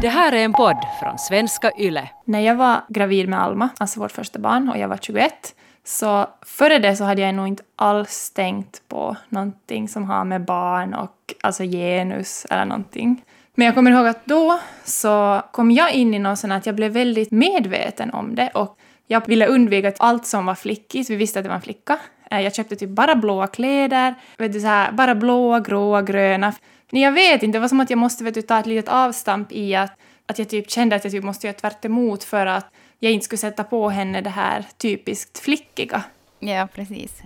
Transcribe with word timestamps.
Det 0.00 0.08
här 0.08 0.32
är 0.32 0.44
en 0.44 0.52
podd 0.52 0.76
från 1.00 1.18
svenska 1.18 1.72
YLE. 1.78 2.08
När 2.24 2.40
jag 2.40 2.54
var 2.54 2.80
gravid 2.88 3.28
med 3.28 3.42
Alma, 3.42 3.68
alltså 3.78 4.00
vårt 4.00 4.12
första 4.12 4.38
barn, 4.38 4.68
och 4.68 4.78
jag 4.78 4.88
var 4.88 4.96
21, 4.96 5.54
så 5.84 6.26
före 6.46 6.78
det 6.78 6.96
så 6.96 7.04
hade 7.04 7.22
jag 7.22 7.34
nog 7.34 7.48
inte 7.48 7.62
alls 7.76 8.30
tänkt 8.30 8.88
på 8.88 9.16
någonting 9.28 9.88
som 9.88 10.04
har 10.04 10.24
med 10.24 10.44
barn 10.44 10.94
och 10.94 11.34
alltså 11.40 11.62
genus 11.62 12.46
eller 12.50 12.64
någonting. 12.64 13.24
Men 13.54 13.66
jag 13.66 13.74
kommer 13.74 13.90
ihåg 13.90 14.06
att 14.06 14.26
då 14.26 14.58
så 14.84 15.42
kom 15.52 15.70
jag 15.70 15.92
in 15.92 16.14
i 16.14 16.18
någon 16.18 16.36
sånt 16.36 16.52
att 16.52 16.66
jag 16.66 16.74
blev 16.74 16.92
väldigt 16.92 17.30
medveten 17.30 18.10
om 18.10 18.34
det 18.34 18.48
och 18.54 18.78
jag 19.06 19.26
ville 19.26 19.46
undvika 19.46 19.92
allt 19.98 20.26
som 20.26 20.46
var 20.46 20.54
flickigt. 20.54 21.10
Vi 21.10 21.16
visste 21.16 21.38
att 21.38 21.44
det 21.44 21.48
var 21.48 21.56
en 21.56 21.62
flicka. 21.62 21.98
Eh, 22.30 22.40
jag 22.40 22.54
köpte 22.54 22.76
typ 22.76 22.90
bara 22.90 23.14
blåa 23.14 23.46
kläder, 23.46 24.14
vet 24.38 24.52
du, 24.52 24.60
så 24.60 24.66
här, 24.66 24.92
bara 24.92 25.14
blåa, 25.14 25.60
gråa, 25.60 26.02
gröna. 26.02 26.52
Men 26.90 27.00
jag 27.00 27.12
vet 27.12 27.42
inte, 27.42 27.58
det 27.58 27.60
var 27.60 27.68
som 27.68 27.80
att 27.80 27.90
jag 27.90 27.98
måste 27.98 28.24
vet 28.24 28.34
du, 28.34 28.42
ta 28.42 28.60
ett 28.60 28.66
litet 28.66 28.88
avstamp 28.88 29.52
i 29.52 29.74
att, 29.74 29.92
att 30.26 30.38
jag 30.38 30.48
typ 30.48 30.70
kände 30.70 30.96
att 30.96 31.04
jag 31.04 31.12
typ 31.12 31.24
måste 31.24 31.46
göra 31.46 31.56
tvärt 31.56 31.84
emot 31.84 32.24
för 32.24 32.46
att 32.46 32.70
jag 32.98 33.12
inte 33.12 33.24
skulle 33.24 33.38
sätta 33.38 33.64
på 33.64 33.88
henne 33.88 34.20
det 34.20 34.30
här 34.30 34.64
typiskt 34.78 35.38
flickiga. 35.38 36.02
Ja, 36.38 36.68
precis. 36.74 37.22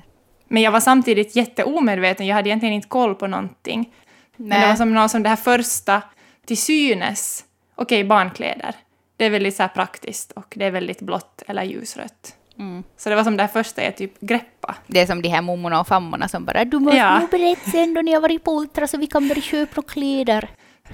Men 0.48 0.62
jag 0.62 0.70
var 0.70 0.80
samtidigt 0.80 1.36
jätteomedveten, 1.36 2.26
jag 2.26 2.36
hade 2.36 2.48
egentligen 2.48 2.74
inte 2.74 2.88
koll 2.88 3.14
på 3.14 3.26
någonting. 3.26 3.92
Men 4.36 4.48
det 4.48 4.58
Nej. 4.58 4.68
var 4.68 4.76
som 4.76 4.94
någon 4.94 5.08
som 5.08 5.22
det 5.22 5.28
här 5.28 5.36
första 5.36 6.02
till 6.46 6.58
synes, 6.58 7.44
okej 7.74 8.04
barnkläder, 8.04 8.74
det 9.16 9.24
är 9.24 9.30
väldigt 9.30 9.56
så 9.56 9.68
praktiskt 9.68 10.32
och 10.32 10.54
det 10.56 10.64
är 10.64 10.70
väldigt 10.70 11.00
blått 11.00 11.42
eller 11.46 11.62
ljusrött. 11.62 12.36
Mm. 12.60 12.82
Så 12.96 13.08
det 13.10 13.16
var 13.16 13.24
som 13.24 13.36
det 13.36 13.42
här 13.42 13.48
första 13.48 13.84
jag 13.84 13.96
typ 13.96 14.20
greppa. 14.20 14.74
Det 14.86 15.00
är 15.00 15.06
som 15.06 15.22
de 15.22 15.28
här 15.28 15.42
mummorna 15.42 15.80
och 15.80 15.86
fammorna 15.88 16.28
som 16.28 16.44
bara 16.44 16.64
du 16.64 16.78
måste 16.78 16.96
Ja. 16.98 17.18
nog 17.18 17.30
berätta 17.30 17.70
sen 17.70 17.94
då 17.94 18.00
ni 18.02 18.12
har 18.12 18.20
varit 18.20 18.44
på 18.44 18.50
Ultra 18.60 18.86
så 18.86 18.98
vi 18.98 19.06
kan 19.06 19.28
börja 19.28 19.42
köpa 19.42 19.72
några 19.76 19.88
kläder. 19.88 20.50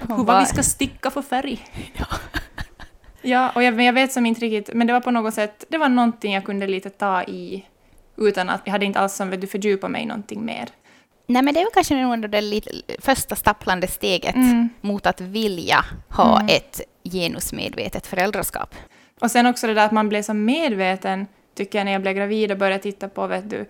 Hur 0.07 0.23
vad 0.23 0.39
vi 0.39 0.45
ska 0.45 0.63
sticka 0.63 1.11
för 1.11 1.21
färg. 1.21 1.59
Ja, 3.21 3.51
och 3.55 3.63
jag, 3.63 3.73
men 3.73 3.85
jag 3.85 3.93
vet 3.93 4.11
som 4.13 4.25
inte 4.25 4.41
riktigt, 4.41 4.75
men 4.75 4.87
det 4.87 4.93
var 4.93 4.99
på 4.99 5.11
något 5.11 5.33
sätt, 5.33 5.63
det 5.69 5.77
var 5.77 5.89
någonting 5.89 6.33
jag 6.33 6.43
kunde 6.45 6.67
lite 6.67 6.89
ta 6.89 7.23
i 7.23 7.65
utan 8.17 8.49
att 8.49 8.61
jag 8.65 8.71
hade 8.71 8.85
inte 8.85 8.99
alls 8.99 9.13
som 9.15 9.29
vet 9.29 9.41
du 9.41 9.47
fördjupa 9.47 9.87
mig 9.87 10.05
någonting 10.05 10.45
mer. 10.45 10.69
Nej 11.27 11.41
men 11.41 11.53
det 11.53 11.59
väl 11.59 11.71
kanske 11.73 11.95
nog 11.95 12.29
det 12.29 12.41
lite 12.41 12.69
första 12.99 13.35
stapplande 13.35 13.87
steget 13.87 14.35
Mm. 14.35 14.69
mot 14.81 15.05
att 15.05 15.21
vilja 15.21 15.85
ha 16.09 16.35
Mm. 16.39 16.55
ett 16.55 16.81
genusmedvetet 17.03 18.07
föräldraskap. 18.07 18.75
Och 19.21 19.31
sen 19.31 19.45
också 19.45 19.67
det 19.67 19.73
där 19.73 19.85
att 19.85 19.91
man 19.91 20.09
blev 20.09 20.21
så 20.21 20.33
medveten, 20.33 21.27
tycker 21.57 21.79
jag, 21.79 21.85
när 21.85 21.91
jag 21.91 22.01
blev 22.01 22.13
gravid 22.13 22.51
och 22.51 22.57
började 22.57 22.83
titta 22.83 23.09
på, 23.09 23.27
vet 23.27 23.49
du, 23.49 23.65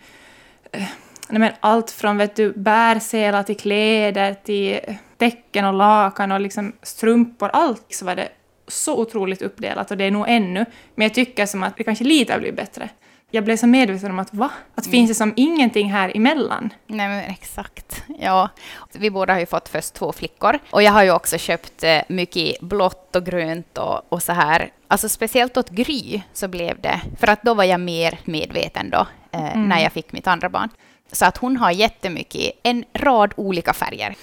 eh, 0.71 0.83
nej 1.29 1.39
men 1.39 1.51
allt 1.59 1.91
från 1.91 2.17
vet 2.17 2.35
du, 2.35 2.51
bärselar 2.51 3.43
till 3.43 3.57
kläder 3.57 4.33
till 4.33 4.79
täcken 5.17 5.65
och 5.65 5.73
lakan 5.73 6.31
och 6.31 6.39
liksom 6.39 6.73
strumpor, 6.81 7.49
allt 7.53 7.85
så 7.89 8.05
var 8.05 8.15
det 8.15 8.29
så 8.67 9.01
otroligt 9.01 9.41
uppdelat 9.41 9.91
och 9.91 9.97
det 9.97 10.03
är 10.03 10.11
nog 10.11 10.25
ännu, 10.27 10.65
men 10.95 11.05
jag 11.05 11.13
tycker 11.13 11.45
som 11.45 11.63
att 11.63 11.77
det 11.77 11.83
kanske 11.83 12.03
lite 12.03 12.33
har 12.33 12.39
blivit 12.39 12.57
bättre. 12.57 12.89
Jag 13.31 13.43
blev 13.43 13.57
så 13.57 13.67
medveten 13.67 14.11
om 14.11 14.19
att 14.19 14.33
va? 14.33 14.49
Att 14.75 14.87
finns 14.87 15.09
det 15.09 15.15
som 15.15 15.33
ingenting 15.35 15.91
här 15.91 16.11
emellan? 16.15 16.73
Nej 16.87 17.07
men 17.07 17.19
exakt. 17.19 18.03
Ja, 18.19 18.49
vi 18.93 19.09
båda 19.11 19.33
har 19.33 19.39
ju 19.39 19.45
fått 19.45 19.69
först 19.69 19.93
två 19.93 20.11
flickor 20.11 20.59
och 20.71 20.83
jag 20.83 20.91
har 20.91 21.03
ju 21.03 21.11
också 21.11 21.37
köpt 21.37 21.83
eh, 21.83 21.99
mycket 22.09 22.61
blått 22.61 23.15
och 23.15 23.25
grönt 23.25 23.77
och, 23.77 24.01
och 24.13 24.23
så 24.23 24.31
här. 24.33 24.69
Alltså 24.87 25.09
speciellt 25.09 25.57
åt 25.57 25.69
Gry 25.69 26.21
så 26.33 26.47
blev 26.47 26.81
det, 26.81 27.01
för 27.19 27.27
att 27.27 27.43
då 27.43 27.53
var 27.53 27.63
jag 27.63 27.79
mer 27.79 28.19
medveten 28.25 28.89
då 28.89 29.07
eh, 29.31 29.51
Mm. 29.55 29.69
när 29.69 29.79
jag 29.79 29.91
fick 29.93 30.11
mitt 30.13 30.27
andra 30.27 30.49
barn. 30.49 30.69
Så 31.11 31.25
att 31.25 31.37
hon 31.37 31.57
har 31.57 31.71
jättemycket, 31.71 32.51
en 32.63 32.85
rad 32.93 33.33
olika 33.37 33.73
färger. 33.73 34.15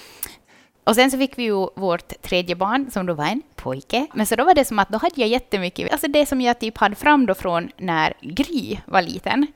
Och 0.84 0.94
sen 0.94 1.10
så 1.10 1.18
fick 1.18 1.38
vi 1.38 1.42
ju 1.42 1.68
vårt 1.76 2.22
tredje 2.22 2.54
barn 2.56 2.90
som 2.90 3.06
då 3.06 3.14
var 3.14 3.24
en 3.24 3.42
pojke. 3.64 4.06
Men 4.14 4.26
så 4.26 4.36
då 4.36 4.44
var 4.44 4.54
det 4.54 4.64
som 4.64 4.78
att 4.78 4.88
då 4.88 4.98
hade 4.98 5.20
jag 5.20 5.28
jättemycket, 5.28 5.92
alltså 5.92 6.08
det 6.08 6.26
som 6.26 6.40
jag 6.40 6.58
typ 6.58 6.78
hade 6.78 6.94
fram 6.94 7.26
då 7.26 7.34
från 7.34 7.70
när 7.76 8.14
Gry 8.20 8.78
var 8.86 9.02
liten 9.02 9.46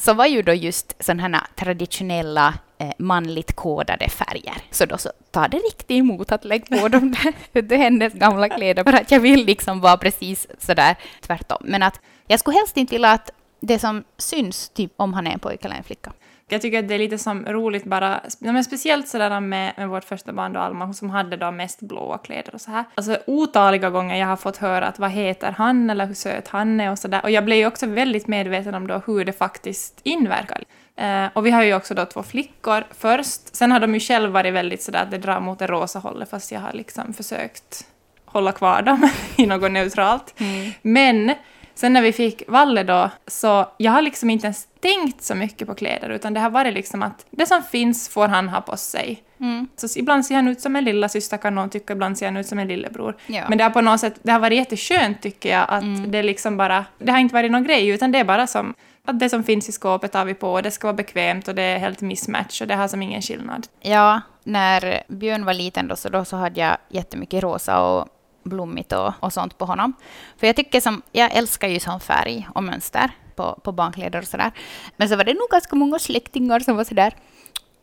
så 0.00 0.14
var 0.14 0.26
ju 0.26 0.42
då 0.42 0.52
just 0.52 1.04
sådana 1.04 1.22
här 1.22 1.46
traditionella 1.56 2.54
eh, 2.78 2.90
manligt 2.98 3.56
kodade 3.56 4.08
färger. 4.08 4.56
Så 4.70 4.84
då 4.84 4.98
så 4.98 5.10
tar 5.30 5.48
det 5.48 5.56
riktigt 5.56 5.90
emot 5.90 6.32
att 6.32 6.44
lägga 6.44 6.80
på 6.80 6.88
de 6.88 7.12
där 7.12 7.34
det 7.62 7.76
hennes 7.76 8.14
gamla 8.14 8.48
kläder 8.48 8.84
för 8.84 8.92
att 8.92 9.10
jag 9.10 9.20
vill 9.20 9.44
liksom 9.44 9.80
vara 9.80 9.96
precis 9.96 10.46
sådär 10.58 10.96
tvärtom. 11.20 11.58
Men 11.60 11.82
att 11.82 12.00
jag 12.26 12.40
skulle 12.40 12.56
helst 12.56 12.76
inte 12.76 12.94
vilja 12.94 13.10
att 13.10 13.30
det 13.60 13.78
som 13.78 14.04
syns, 14.18 14.68
typ 14.68 14.92
om 14.96 15.14
han 15.14 15.26
är 15.26 15.30
en 15.30 15.38
pojke 15.38 15.66
eller 15.66 15.76
en 15.76 15.84
flicka. 15.84 16.12
Jag 16.54 16.62
tycker 16.62 16.78
att 16.78 16.88
det 16.88 16.94
är 16.94 16.98
lite 16.98 17.18
som 17.18 17.46
roligt 17.46 17.84
bara, 17.84 18.20
men 18.38 18.64
speciellt 18.64 19.08
sådär 19.08 19.40
med, 19.40 19.72
med 19.76 19.88
vårt 19.88 20.04
första 20.04 20.32
barn 20.32 20.52
då 20.52 20.60
Alma, 20.60 20.92
som 20.92 21.10
hade 21.10 21.36
då 21.36 21.50
mest 21.50 21.80
blåa 21.80 22.18
kläder 22.18 22.54
och 22.54 22.60
så 22.60 22.70
här. 22.70 22.84
Alltså 22.94 23.18
otaliga 23.26 23.90
gånger 23.90 24.16
jag 24.16 24.26
har 24.26 24.36
fått 24.36 24.56
höra 24.56 24.86
att 24.86 24.98
vad 24.98 25.10
heter 25.10 25.50
han 25.50 25.90
eller 25.90 26.06
hur 26.06 26.14
söt 26.14 26.48
han 26.48 26.80
är 26.80 26.90
och 26.90 26.98
sådär. 26.98 27.20
Och 27.22 27.30
jag 27.30 27.44
blev 27.44 27.58
ju 27.58 27.66
också 27.66 27.86
väldigt 27.86 28.26
medveten 28.26 28.74
om 28.74 28.86
då 28.86 29.02
hur 29.06 29.24
det 29.24 29.32
faktiskt 29.32 30.00
inverkar. 30.02 30.64
Eh, 30.96 31.26
och 31.32 31.46
vi 31.46 31.50
har 31.50 31.62
ju 31.62 31.74
också 31.74 31.94
då 31.94 32.04
två 32.04 32.22
flickor 32.22 32.84
först. 32.90 33.56
Sen 33.56 33.72
har 33.72 33.80
de 33.80 33.94
ju 33.94 34.00
själva 34.00 34.28
varit 34.28 34.54
väldigt 34.54 34.82
sådär 34.82 35.02
att 35.02 35.10
det 35.10 35.18
drar 35.18 35.40
mot 35.40 35.58
det 35.58 35.66
rosa 35.66 35.98
hållet 35.98 36.30
fast 36.30 36.52
jag 36.52 36.60
har 36.60 36.72
liksom 36.72 37.14
försökt 37.14 37.86
hålla 38.24 38.52
kvar 38.52 38.82
dem 38.82 39.10
i 39.36 39.46
något 39.46 39.72
neutralt. 39.72 40.34
Men 40.82 41.34
sen 41.74 41.92
när 41.92 42.02
vi 42.02 42.12
fick 42.12 42.42
Valle 42.48 42.82
då, 42.82 43.10
så 43.26 43.66
jag 43.76 43.92
har 43.92 44.02
liksom 44.02 44.30
inte 44.30 44.46
ens 44.46 44.68
tänkt 44.80 45.22
så 45.22 45.34
mycket 45.34 45.68
på 45.68 45.74
kläder, 45.74 46.10
utan 46.10 46.34
det 46.34 46.40
har 46.40 46.50
varit 46.50 46.74
liksom 46.74 47.02
att 47.02 47.26
det 47.30 47.46
som 47.46 47.62
finns 47.62 48.08
får 48.08 48.28
han 48.28 48.48
ha 48.48 48.60
på 48.60 48.76
sig. 48.76 49.22
Mm. 49.40 49.68
Så 49.76 49.98
ibland 49.98 50.26
ser 50.26 50.34
han 50.34 50.48
ut 50.48 50.60
som 50.60 50.76
en 50.76 50.84
lilla 50.84 51.08
syster 51.08 51.36
kan 51.36 51.54
någon 51.54 51.70
tycka, 51.70 51.92
ibland 51.92 52.18
ser 52.18 52.26
han 52.26 52.36
ut 52.36 52.46
som 52.46 52.58
en 52.58 52.68
lillebror. 52.68 53.16
Ja. 53.26 53.42
Men 53.48 53.58
det 53.58 53.64
har 53.64 53.70
på 53.70 53.80
något 53.80 54.00
sätt, 54.00 54.14
det 54.22 54.32
har 54.32 54.40
varit 54.40 54.56
jätteskönt 54.58 55.22
tycker 55.22 55.50
jag, 55.50 55.66
att 55.68 55.82
Mm. 55.82 56.10
det 56.10 56.22
liksom 56.22 56.56
bara, 56.56 56.84
det 56.98 57.12
har 57.12 57.18
inte 57.18 57.34
varit 57.34 57.50
någon 57.52 57.64
grej, 57.64 57.88
utan 57.88 58.12
det 58.12 58.18
är 58.18 58.24
bara 58.24 58.46
som 58.46 58.74
att 59.04 59.18
det 59.18 59.28
som 59.28 59.44
finns 59.44 59.68
i 59.68 59.72
skåpet 59.72 60.12
tar 60.12 60.24
vi 60.24 60.34
på, 60.34 60.52
och 60.52 60.62
det 60.62 60.70
ska 60.70 60.86
vara 60.86 60.96
bekvämt 60.96 61.48
och 61.48 61.54
det 61.54 61.62
är 61.62 61.78
helt 61.78 62.00
mismatch 62.00 62.60
och 62.60 62.66
det 62.68 62.74
har 62.74 62.88
som 62.88 63.02
ingen 63.02 63.22
skillnad. 63.22 63.66
Ja, 63.80 64.20
när 64.44 65.02
Björn 65.08 65.44
var 65.44 65.54
liten 65.54 65.88
då 65.88 65.96
så, 65.96 66.08
då 66.08 66.24
så 66.24 66.36
hade 66.36 66.60
jag 66.60 66.76
jättemycket 66.88 67.42
rosa 67.42 67.80
och 67.80 68.08
blommigt 68.44 68.92
och, 68.92 69.12
och 69.20 69.32
sånt 69.32 69.58
på 69.58 69.64
honom. 69.64 69.92
För 70.36 70.46
jag 70.46 70.56
tycker 70.56 70.80
som, 70.80 71.02
jag 71.12 71.32
älskar 71.32 71.68
ju 71.68 71.80
sån 71.80 72.00
färg 72.00 72.48
och 72.54 72.62
mönster 72.62 73.10
på, 73.36 73.60
på 73.64 73.72
barnkläder 73.72 74.18
och 74.18 74.24
sådär. 74.28 74.52
Men 74.96 75.08
så 75.08 75.16
var 75.16 75.24
det 75.24 75.34
nog 75.34 75.48
ganska 75.50 75.76
många 75.76 75.98
släktingar 75.98 76.60
som 76.60 76.76
var 76.76 76.84
sådär, 76.84 77.14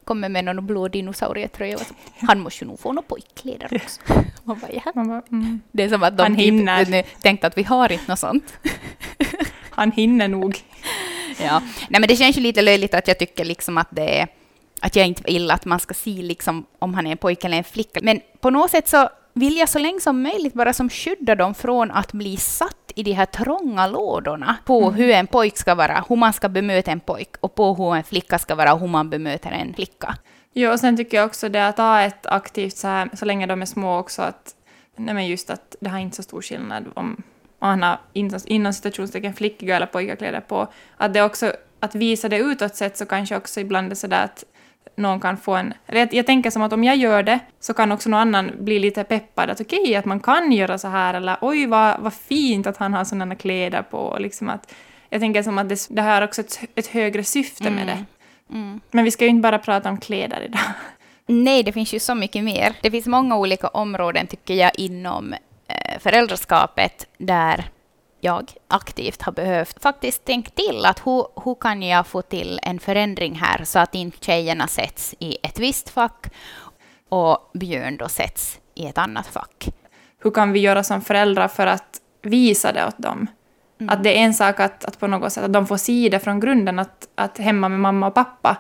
kommer 0.03 0.29
med 0.29 0.45
någon 0.45 0.67
blå 0.67 0.87
dinosaurietröja 0.87 1.75
och 1.75 1.81
så, 1.81 1.93
han 2.27 2.39
måste 2.39 2.63
ju 2.65 2.69
nog 2.69 2.79
få 2.79 2.91
några 2.91 3.07
pojkkläder 3.07 3.69
också. 3.83 4.01
Man 4.43 4.59
bara, 4.59 4.71
"Jaha." 4.71 4.91
Man 4.95 5.07
bara, 5.07 5.21
mm, 5.31 5.61
Det 5.71 5.83
är 5.83 5.89
som 5.89 6.03
att 6.03 6.17
de 6.17 6.23
Han 6.23 6.35
typ, 6.35 6.45
hinner. 6.45 6.85
ni, 6.85 7.03
tänkte 7.21 7.47
att 7.47 7.57
vi 7.57 7.63
har 7.63 7.91
inte 7.91 8.05
något 8.07 8.19
sånt. 8.19 8.53
han 9.69 9.91
hinner 9.91 10.27
nog. 10.27 10.59
Ja. 11.43 11.59
Nej, 11.89 12.01
men 12.01 12.07
det 12.07 12.15
känns 12.15 12.37
ju 12.37 12.41
lite 12.41 12.61
löjligt 12.61 12.93
att 12.93 13.07
jag 13.07 13.19
tycker 13.19 13.45
liksom 13.45 13.77
att 13.77 13.87
det 13.91 14.19
är, 14.19 14.27
att 14.81 14.95
jag 14.95 15.07
inte 15.07 15.23
vill 15.23 15.51
att 15.51 15.65
man 15.65 15.79
ska 15.79 15.93
se 15.93 16.09
liksom 16.11 16.65
om 16.79 16.93
han 16.93 17.07
är 17.07 17.11
en 17.11 17.17
pojke 17.17 17.47
eller 17.47 17.57
en 17.57 17.63
flicka. 17.63 17.99
Men 18.03 18.21
på 18.39 18.49
något 18.49 18.71
sätt 18.71 18.87
så 18.87 19.09
vill 19.33 19.57
jag 19.57 19.69
så 19.69 19.79
länge 19.79 19.99
som 19.99 20.21
möjligt 20.21 20.53
bara 20.53 20.73
som 20.73 20.89
skydda 20.89 21.35
dem 21.35 21.53
från 21.53 21.91
att 21.91 22.13
bli 22.13 22.37
satt 22.37 22.91
i 22.95 23.03
de 23.03 23.11
här 23.11 23.25
trånga 23.25 23.87
lådorna 23.87 24.57
på 24.65 24.91
hur 24.91 25.09
en 25.09 25.27
pojk 25.27 25.57
ska 25.57 25.75
vara, 25.75 26.05
hur 26.09 26.15
man 26.15 26.33
ska 26.33 26.49
bemöta 26.49 26.91
en 26.91 26.99
pojk 26.99 27.29
och 27.39 27.55
på 27.55 27.73
hur 27.73 27.95
en 27.95 28.03
flicka 28.03 28.39
ska 28.39 28.55
vara, 28.55 28.75
hur 28.75 28.87
man 28.87 29.09
bemöter 29.09 29.51
en 29.51 29.73
flicka. 29.73 30.15
Jo, 30.53 30.71
och 30.71 30.79
sen 30.79 30.97
tycker 30.97 31.17
jag 31.17 31.25
också 31.25 31.49
det 31.49 31.67
att 31.67 31.77
ha 31.77 32.01
ett 32.01 32.25
aktivt 32.25 32.77
så 32.77 32.87
här, 32.87 33.09
så 33.13 33.25
länge 33.25 33.45
de 33.45 33.61
är 33.61 33.65
små 33.65 33.99
också, 33.99 34.21
att 34.21 34.55
nej 34.95 35.15
men 35.15 35.27
just 35.27 35.49
att 35.49 35.75
det 35.79 35.89
har 35.89 35.99
inte 35.99 36.15
så 36.15 36.23
stor 36.23 36.41
skillnad 36.41 36.85
om, 36.93 37.23
han 37.59 37.83
har 37.83 37.99
inom, 38.47 38.73
citationstecken 38.73 39.33
flickiga 39.33 39.75
eller 39.75 39.85
pojkakläder 39.85 40.41
på. 40.41 40.67
Att 40.97 41.13
det 41.13 41.23
också, 41.23 41.53
att 41.79 41.95
visa 41.95 42.29
det 42.29 42.37
utåt 42.37 42.75
sett 42.75 42.97
så 42.97 43.05
kanske 43.05 43.37
också 43.37 43.59
ibland 43.59 43.91
är 43.91 43.95
sådär 43.95 44.23
att 44.23 44.43
någon 44.95 45.19
kan 45.19 45.37
få 45.37 45.55
en... 45.55 45.73
eller 45.87 45.99
Jag, 45.99 46.13
jag 46.13 46.25
tänker 46.25 46.49
som 46.49 46.61
att 46.61 46.73
om 46.73 46.83
jag 46.83 46.95
gör 46.95 47.23
det 47.23 47.39
så 47.59 47.73
kan 47.73 47.91
också 47.91 48.09
någon 48.09 48.19
annan 48.19 48.51
bli 48.59 48.79
lite 48.79 49.03
peppad 49.03 49.49
att 49.49 49.61
okej, 49.61 49.95
att 49.95 50.05
man 50.05 50.19
kan 50.19 50.51
göra 50.51 50.77
så 50.77 50.87
här 50.87 51.13
eller 51.13 51.37
oj 51.41 51.65
vad, 51.65 51.99
vad 51.99 52.13
fint 52.13 52.67
att 52.67 52.77
han 52.77 52.93
har 52.93 53.03
sådana 53.03 53.35
kläder 53.35 53.81
på. 53.81 54.17
Liksom 54.19 54.49
att, 54.49 54.73
jag 55.09 55.21
tänker 55.21 55.43
som 55.43 55.57
att 55.57 55.69
det, 55.69 55.87
det 55.89 56.01
har 56.01 56.21
också 56.21 56.41
ett, 56.41 56.59
ett 56.75 56.87
högre 56.87 57.23
syfte 57.23 57.69
med 57.69 57.87
det. 57.87 58.05
Mm. 58.55 58.81
Men 58.91 59.05
vi 59.05 59.11
ska 59.11 59.23
ju 59.23 59.29
inte 59.29 59.41
bara 59.41 59.59
prata 59.59 59.89
om 59.89 59.97
kläder 59.97 60.41
idag. 60.41 60.61
Nej, 61.25 61.63
det 61.63 61.71
finns 61.71 61.93
ju 61.93 61.99
så 61.99 62.15
mycket 62.15 62.43
mer. 62.43 62.73
Det 62.81 62.91
finns 62.91 63.07
många 63.07 63.37
olika 63.37 63.67
områden, 63.67 64.27
tycker 64.27 64.53
jag, 64.53 64.71
inom 64.75 65.33
eh, 65.67 65.99
föräldraskapet 65.99 67.07
där 67.17 67.65
jag 68.21 68.51
aktivt 68.67 69.21
har 69.21 69.31
behövt 69.31 69.83
faktiskt 69.83 70.25
tänka 70.25 70.49
till 70.49 70.85
att 70.85 71.07
hur, 71.07 71.25
hur 71.45 71.55
kan 71.55 71.81
jag 71.81 72.07
få 72.07 72.21
till 72.21 72.59
en 72.63 72.79
förändring 72.79 73.35
här 73.35 73.63
så 73.63 73.79
att 73.79 73.95
inte 73.95 74.25
tjejerna 74.25 74.67
sätts 74.67 75.15
i 75.19 75.37
ett 75.43 75.59
visst 75.59 75.89
fack 75.89 76.27
och 77.09 77.51
Björn 77.53 77.97
då 77.97 78.07
sätts 78.07 78.59
i 78.75 78.85
ett 78.85 78.97
annat 78.97 79.27
fack. 79.27 79.69
hur 80.23 80.31
kan 80.31 80.51
vi 80.51 80.59
göra 80.59 80.83
som 80.83 81.01
föräldrar 81.01 81.47
för 81.47 81.67
att 81.67 82.01
visa 82.21 82.71
det 82.71 82.87
åt 82.87 82.97
dem? 82.97 83.27
Att 83.87 84.03
det 84.03 84.17
är 84.17 84.23
en 84.23 84.33
sak 84.33 84.59
att, 84.59 84.85
att 84.85 84.99
på 84.99 85.07
något 85.07 85.33
sätt 85.33 85.43
att 85.43 85.53
de 85.53 85.67
får 85.67 85.77
se 85.77 86.09
det 86.11 86.19
från 86.19 86.39
grunden, 86.39 86.79
att, 86.79 87.07
att 87.15 87.37
hemma 87.37 87.69
med 87.69 87.79
mamma 87.79 88.07
och 88.07 88.13
pappa 88.13 88.57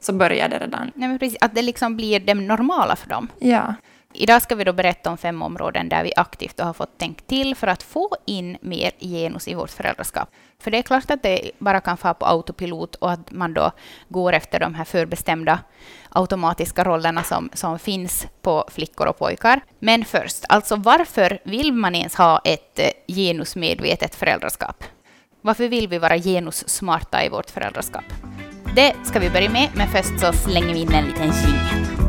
så 0.00 0.12
börjar 0.12 0.48
det 0.48 0.58
redan. 0.58 0.90
Nej, 0.94 1.08
men 1.08 1.18
precis, 1.18 1.38
att 1.40 1.54
det 1.54 1.62
liksom 1.62 1.96
blir 1.96 2.20
det 2.20 2.34
normala 2.34 2.96
för 2.96 3.08
dem. 3.08 3.28
Ja. 3.38 3.74
Idag 4.12 4.42
ska 4.42 4.54
vi 4.54 4.64
då 4.64 4.72
berätta 4.72 5.10
om 5.10 5.18
fem 5.18 5.42
områden 5.42 5.88
där 5.88 6.04
vi 6.04 6.12
aktivt 6.16 6.60
har 6.60 6.72
fått 6.72 6.98
tänkt 6.98 7.26
till 7.26 7.54
för 7.54 7.66
att 7.66 7.82
få 7.82 8.16
in 8.26 8.56
mer 8.60 8.92
genus 9.00 9.48
i 9.48 9.54
vårt 9.54 9.70
föräldraskap. 9.70 10.28
För 10.58 10.70
det 10.70 10.78
är 10.78 10.82
klart 10.82 11.10
att 11.10 11.22
det 11.22 11.50
bara 11.58 11.80
kan 11.80 11.96
fara 11.96 12.14
på 12.14 12.26
autopilot 12.26 12.94
och 12.94 13.12
att 13.12 13.30
man 13.30 13.54
då 13.54 13.72
går 14.08 14.32
efter 14.32 14.60
de 14.60 14.74
här 14.74 14.84
förbestämda 14.84 15.58
automatiska 16.08 16.84
rollerna 16.84 17.22
som, 17.22 17.50
som 17.52 17.78
finns 17.78 18.26
på 18.42 18.64
flickor 18.70 19.06
och 19.06 19.18
pojkar. 19.18 19.60
Men 19.78 20.04
först, 20.04 20.44
alltså 20.48 20.76
varför 20.76 21.38
vill 21.44 21.72
man 21.72 21.94
ens 21.94 22.14
ha 22.14 22.40
ett 22.44 22.78
eh, 22.78 23.14
genusmedvetet 23.14 24.14
föräldraskap? 24.14 24.84
Varför 25.40 25.68
vill 25.68 25.88
vi 25.88 25.98
vara 25.98 26.18
genussmarta 26.18 27.24
i 27.24 27.28
vårt 27.28 27.50
föräldraskap? 27.50 28.04
Det 28.74 28.94
ska 29.04 29.18
vi 29.18 29.30
börja 29.30 29.50
med, 29.50 29.68
men 29.74 29.88
först 29.88 30.20
så 30.20 30.32
slänger 30.32 30.74
vi 30.74 30.80
in 30.80 30.94
en 30.94 31.04
liten 31.04 31.26
jingel. 31.26 31.99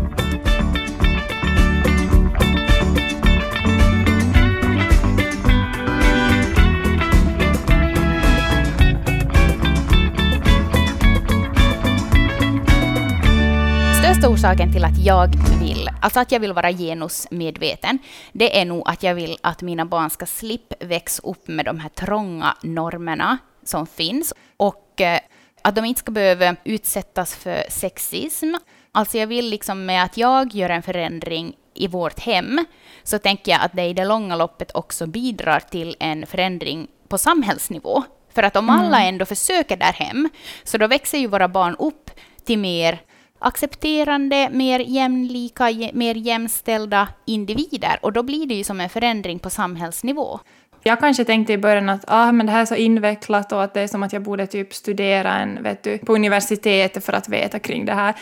Största 14.21 14.33
orsaken 14.33 14.73
till 14.73 14.85
att 14.85 14.97
jag 15.06 15.27
vill, 15.59 15.89
alltså 16.01 16.19
att 16.19 16.31
jag 16.31 16.39
vill 16.39 16.53
vara 16.53 16.71
genusmedveten, 16.71 18.00
det 18.31 18.59
är 18.59 18.65
nog 18.65 18.83
att 18.85 19.03
jag 19.03 19.15
vill 19.15 19.38
att 19.41 19.62
mina 19.62 19.85
barn 19.85 20.09
ska 20.09 20.25
slippa 20.25 20.75
växa 20.79 21.21
upp 21.23 21.47
med 21.47 21.65
de 21.65 21.79
här 21.79 21.89
trånga 21.89 22.57
normerna 22.63 23.38
som 23.63 23.88
finns 23.88 24.33
och 24.57 25.01
eh, 25.01 25.19
att 25.62 25.75
de 25.75 25.85
inte 25.85 26.00
ska 26.00 26.12
behöva 26.12 26.56
utsättas 26.63 27.35
för 27.35 27.63
sexism. 27.69 28.56
Alltså 28.91 29.18
jag 29.18 29.27
vill 29.27 29.50
liksom 29.50 29.85
med 29.85 30.03
att 30.03 30.18
jag 30.18 30.56
gör 30.56 30.69
en 30.69 30.83
förändring 30.83 31.53
i 31.73 31.88
vårt 31.88 32.19
hem, 32.19 32.65
så 33.03 33.19
tänker 33.19 33.51
jag 33.51 33.62
att 33.62 33.73
det 33.73 33.85
i 33.85 33.94
det 33.94 34.06
långa 34.06 34.35
loppet 34.35 34.71
också 34.75 35.07
bidrar 35.07 35.59
till 35.59 35.95
en 36.00 36.25
förändring 36.25 36.88
på 37.07 37.18
samhällsnivå. 37.18 38.03
För 38.33 38.44
att 38.44 38.56
om 38.56 38.69
mm. 38.69 38.81
alla 38.81 39.01
ändå 39.01 39.25
försöker 39.25 39.77
där 39.77 39.94
hem, 39.94 40.29
så 40.63 40.77
då 40.77 40.88
växer 40.88 41.18
ju 41.18 41.27
våra 41.27 41.47
barn 41.47 41.75
upp 41.79 42.12
till 42.45 42.59
mer 42.59 43.01
accepterande, 43.42 44.50
mer 44.52 44.80
jämlika, 44.80 45.66
mer 45.94 46.16
jämställda 46.16 47.08
individer. 47.26 48.00
Och 48.02 48.14
då 48.14 48.24
blir 48.24 48.46
det 48.46 48.54
ju 48.54 48.64
som 48.64 48.82
en 48.82 48.90
förändring 48.90 49.40
på 49.40 49.50
samhällsnivå. 49.50 50.40
Jag 50.84 51.00
kanske 51.00 51.26
tänkte 51.26 51.54
i 51.54 51.58
början 51.58 51.90
att 51.90 52.04
ah, 52.08 52.32
men 52.32 52.46
det 52.46 52.52
här 52.52 52.62
är 52.62 52.66
så 52.66 52.76
invecklat 52.76 53.52
och 53.52 53.64
att 53.64 53.74
det 53.74 53.82
är 53.82 53.88
som 53.88 54.04
att 54.04 54.14
jag 54.14 54.22
borde 54.24 54.48
typ 54.48 54.74
studera 54.74 55.34
en, 55.34 55.64
vet 55.64 55.84
du, 55.84 55.98
på 55.98 56.16
universitetet 56.16 57.06
för 57.06 57.14
att 57.14 57.30
veta 57.30 57.60
kring 57.60 57.86
det 57.86 57.94
här. 57.94 58.16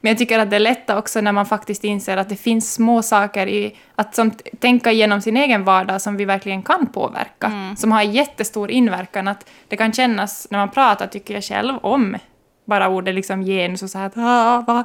Men 0.00 0.10
jag 0.10 0.18
tycker 0.18 0.38
att 0.38 0.50
det 0.50 0.56
är 0.56 0.60
lätt 0.60 0.90
också 0.90 1.20
när 1.20 1.32
man 1.32 1.46
faktiskt 1.46 1.84
inser 1.84 2.16
att 2.16 2.28
det 2.28 2.36
finns 2.36 2.74
små 2.74 3.02
saker 3.02 3.46
i 3.46 3.76
att 3.94 4.14
som, 4.14 4.30
tänka 4.58 4.92
igenom 4.92 5.20
sin 5.20 5.36
egen 5.36 5.64
vardag 5.64 6.02
som 6.02 6.16
vi 6.16 6.24
verkligen 6.24 6.62
kan 6.62 6.86
påverka, 6.86 7.46
mm. 7.46 7.76
som 7.76 7.92
har 7.92 8.02
jättestor 8.02 8.70
inverkan. 8.70 9.28
Att 9.28 9.50
det 9.68 9.76
kan 9.76 9.92
kännas, 9.92 10.46
när 10.50 10.58
man 10.58 10.70
pratar, 10.70 11.06
tycker 11.06 11.34
jag 11.34 11.44
själv, 11.44 11.78
om 11.82 12.16
bara 12.64 12.88
ordet 12.88 13.14
liksom 13.14 13.42
genus 13.42 13.82
och 13.82 13.90
så 13.90 13.98
här 13.98 14.06
att 14.06 14.16
ah, 14.16 14.64
vad, 14.66 14.84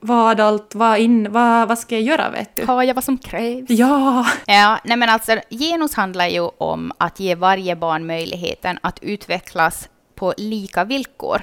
vad 0.00 0.40
allt, 0.40 0.74
vad, 0.74 0.98
in, 0.98 1.32
vad, 1.32 1.68
vad 1.68 1.78
ska 1.78 1.94
jag 1.94 2.02
göra 2.02 2.30
vet 2.30 2.56
du? 2.56 2.64
Har 2.66 2.82
jag 2.82 2.94
vad 2.94 3.04
som 3.04 3.18
krävs? 3.18 3.70
Ja! 3.70 4.26
Ja, 4.46 4.78
nej 4.84 4.96
men 4.96 5.08
alltså 5.08 5.40
genus 5.50 5.94
handlar 5.94 6.26
ju 6.26 6.48
om 6.58 6.92
att 6.98 7.20
ge 7.20 7.34
varje 7.34 7.76
barn 7.76 8.06
möjligheten 8.06 8.78
att 8.82 8.98
utvecklas 9.02 9.88
på 10.14 10.34
lika 10.36 10.84
villkor 10.84 11.42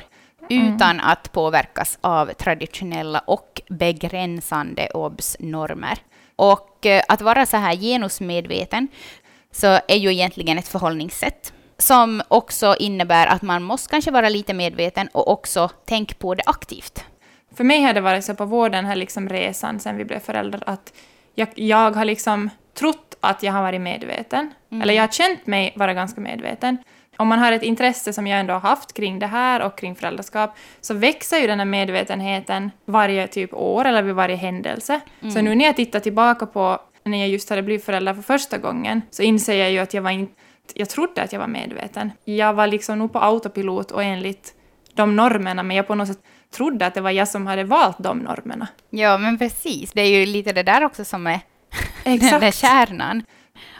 mm. 0.49 0.75
utan 0.75 0.99
att 0.99 1.31
påverkas 1.31 1.97
av 2.01 2.33
traditionella 2.33 3.19
och 3.19 3.61
begränsande 3.69 4.89
OBS-normer. 4.93 5.97
Och 6.35 6.85
eh, 6.85 7.03
att 7.07 7.21
vara 7.21 7.45
så 7.45 7.57
här 7.57 7.75
genusmedveten 7.75 8.87
så 9.51 9.67
är 9.67 9.95
ju 9.95 10.11
egentligen 10.11 10.57
ett 10.57 10.67
förhållningssätt 10.67 11.53
som 11.77 12.21
också 12.27 12.75
innebär 12.79 13.27
att 13.27 13.41
man 13.41 13.63
måste 13.63 13.89
kanske 13.89 14.11
vara 14.11 14.29
lite 14.29 14.53
medveten 14.53 15.07
och 15.11 15.27
också 15.27 15.69
tänka 15.85 16.15
på 16.19 16.35
det 16.35 16.43
aktivt. 16.45 17.03
För 17.55 17.63
mig 17.63 17.81
har 17.81 17.93
det 17.93 18.01
varit 18.01 18.25
så 18.25 18.35
på 18.35 18.45
vår 18.45 18.69
den 18.69 18.85
här 18.85 18.95
liksom 18.95 19.29
resan 19.29 19.79
sen 19.79 19.97
vi 19.97 20.05
blev 20.05 20.19
föräldrar 20.19 20.63
att 20.65 20.93
jag, 21.35 21.47
jag 21.55 21.91
har 21.91 22.05
liksom 22.05 22.49
trott 22.73 23.15
att 23.19 23.43
jag 23.43 23.53
har 23.53 23.61
varit 23.61 23.81
medveten. 23.81 24.53
Mm. 24.71 24.81
Eller 24.81 24.93
jag 24.93 25.03
har 25.03 25.07
känt 25.07 25.47
mig 25.47 25.73
vara 25.75 25.93
ganska 25.93 26.21
medveten. 26.21 26.77
Om 27.17 27.27
man 27.27 27.39
har 27.39 27.51
ett 27.51 27.63
intresse 27.63 28.13
som 28.13 28.27
jag 28.27 28.39
ändå 28.39 28.53
har 28.53 28.59
haft 28.59 28.93
kring 28.93 29.19
det 29.19 29.27
här 29.27 29.61
och 29.61 29.77
kring 29.77 29.95
föräldraskap 29.95 30.57
så 30.81 30.93
växer 30.93 31.37
ju 31.37 31.47
den 31.47 31.59
här 31.59 31.65
medvetenheten 31.65 32.71
varje 32.85 33.27
typ 33.27 33.53
år 33.53 33.85
eller 33.85 34.03
vid 34.03 34.15
varje 34.15 34.35
händelse. 34.35 35.01
Mm. 35.21 35.33
Så 35.33 35.41
nu 35.41 35.55
när 35.55 35.65
jag 35.65 35.75
tittar 35.75 35.99
tillbaka 35.99 36.45
på 36.45 36.79
när 37.03 37.17
jag 37.17 37.29
just 37.29 37.49
hade 37.49 37.63
blivit 37.63 37.85
förälder 37.85 38.13
för 38.13 38.21
första 38.21 38.57
gången 38.57 39.01
så 39.09 39.23
inser 39.23 39.55
jag 39.55 39.71
ju 39.71 39.79
att 39.79 39.93
jag 39.93 40.01
var 40.01 40.11
inte 40.11 40.33
jag 40.75 40.89
trodde 40.89 41.21
att 41.21 41.33
jag 41.33 41.39
var 41.39 41.47
medveten. 41.47 42.11
Jag 42.23 42.53
var 42.53 42.67
liksom 42.67 42.99
nog 42.99 43.13
på 43.13 43.19
autopilot 43.19 43.91
och 43.91 44.03
enligt 44.03 44.53
de 44.93 45.15
normerna, 45.15 45.63
men 45.63 45.77
jag 45.77 45.87
på 45.87 45.95
något 45.95 46.07
sätt 46.07 46.19
trodde 46.51 46.85
att 46.85 46.93
det 46.93 47.01
var 47.01 47.11
jag 47.11 47.27
som 47.27 47.47
hade 47.47 47.63
valt 47.63 47.97
de 47.99 48.17
normerna. 48.19 48.67
Ja, 48.89 49.17
men 49.17 49.37
precis. 49.37 49.91
Det 49.91 50.01
är 50.01 50.19
ju 50.19 50.25
lite 50.25 50.53
det 50.53 50.63
där 50.63 50.83
också 50.83 51.05
som 51.05 51.27
är 51.27 51.39
den 52.03 52.19
där 52.19 52.51
kärnan. 52.51 53.23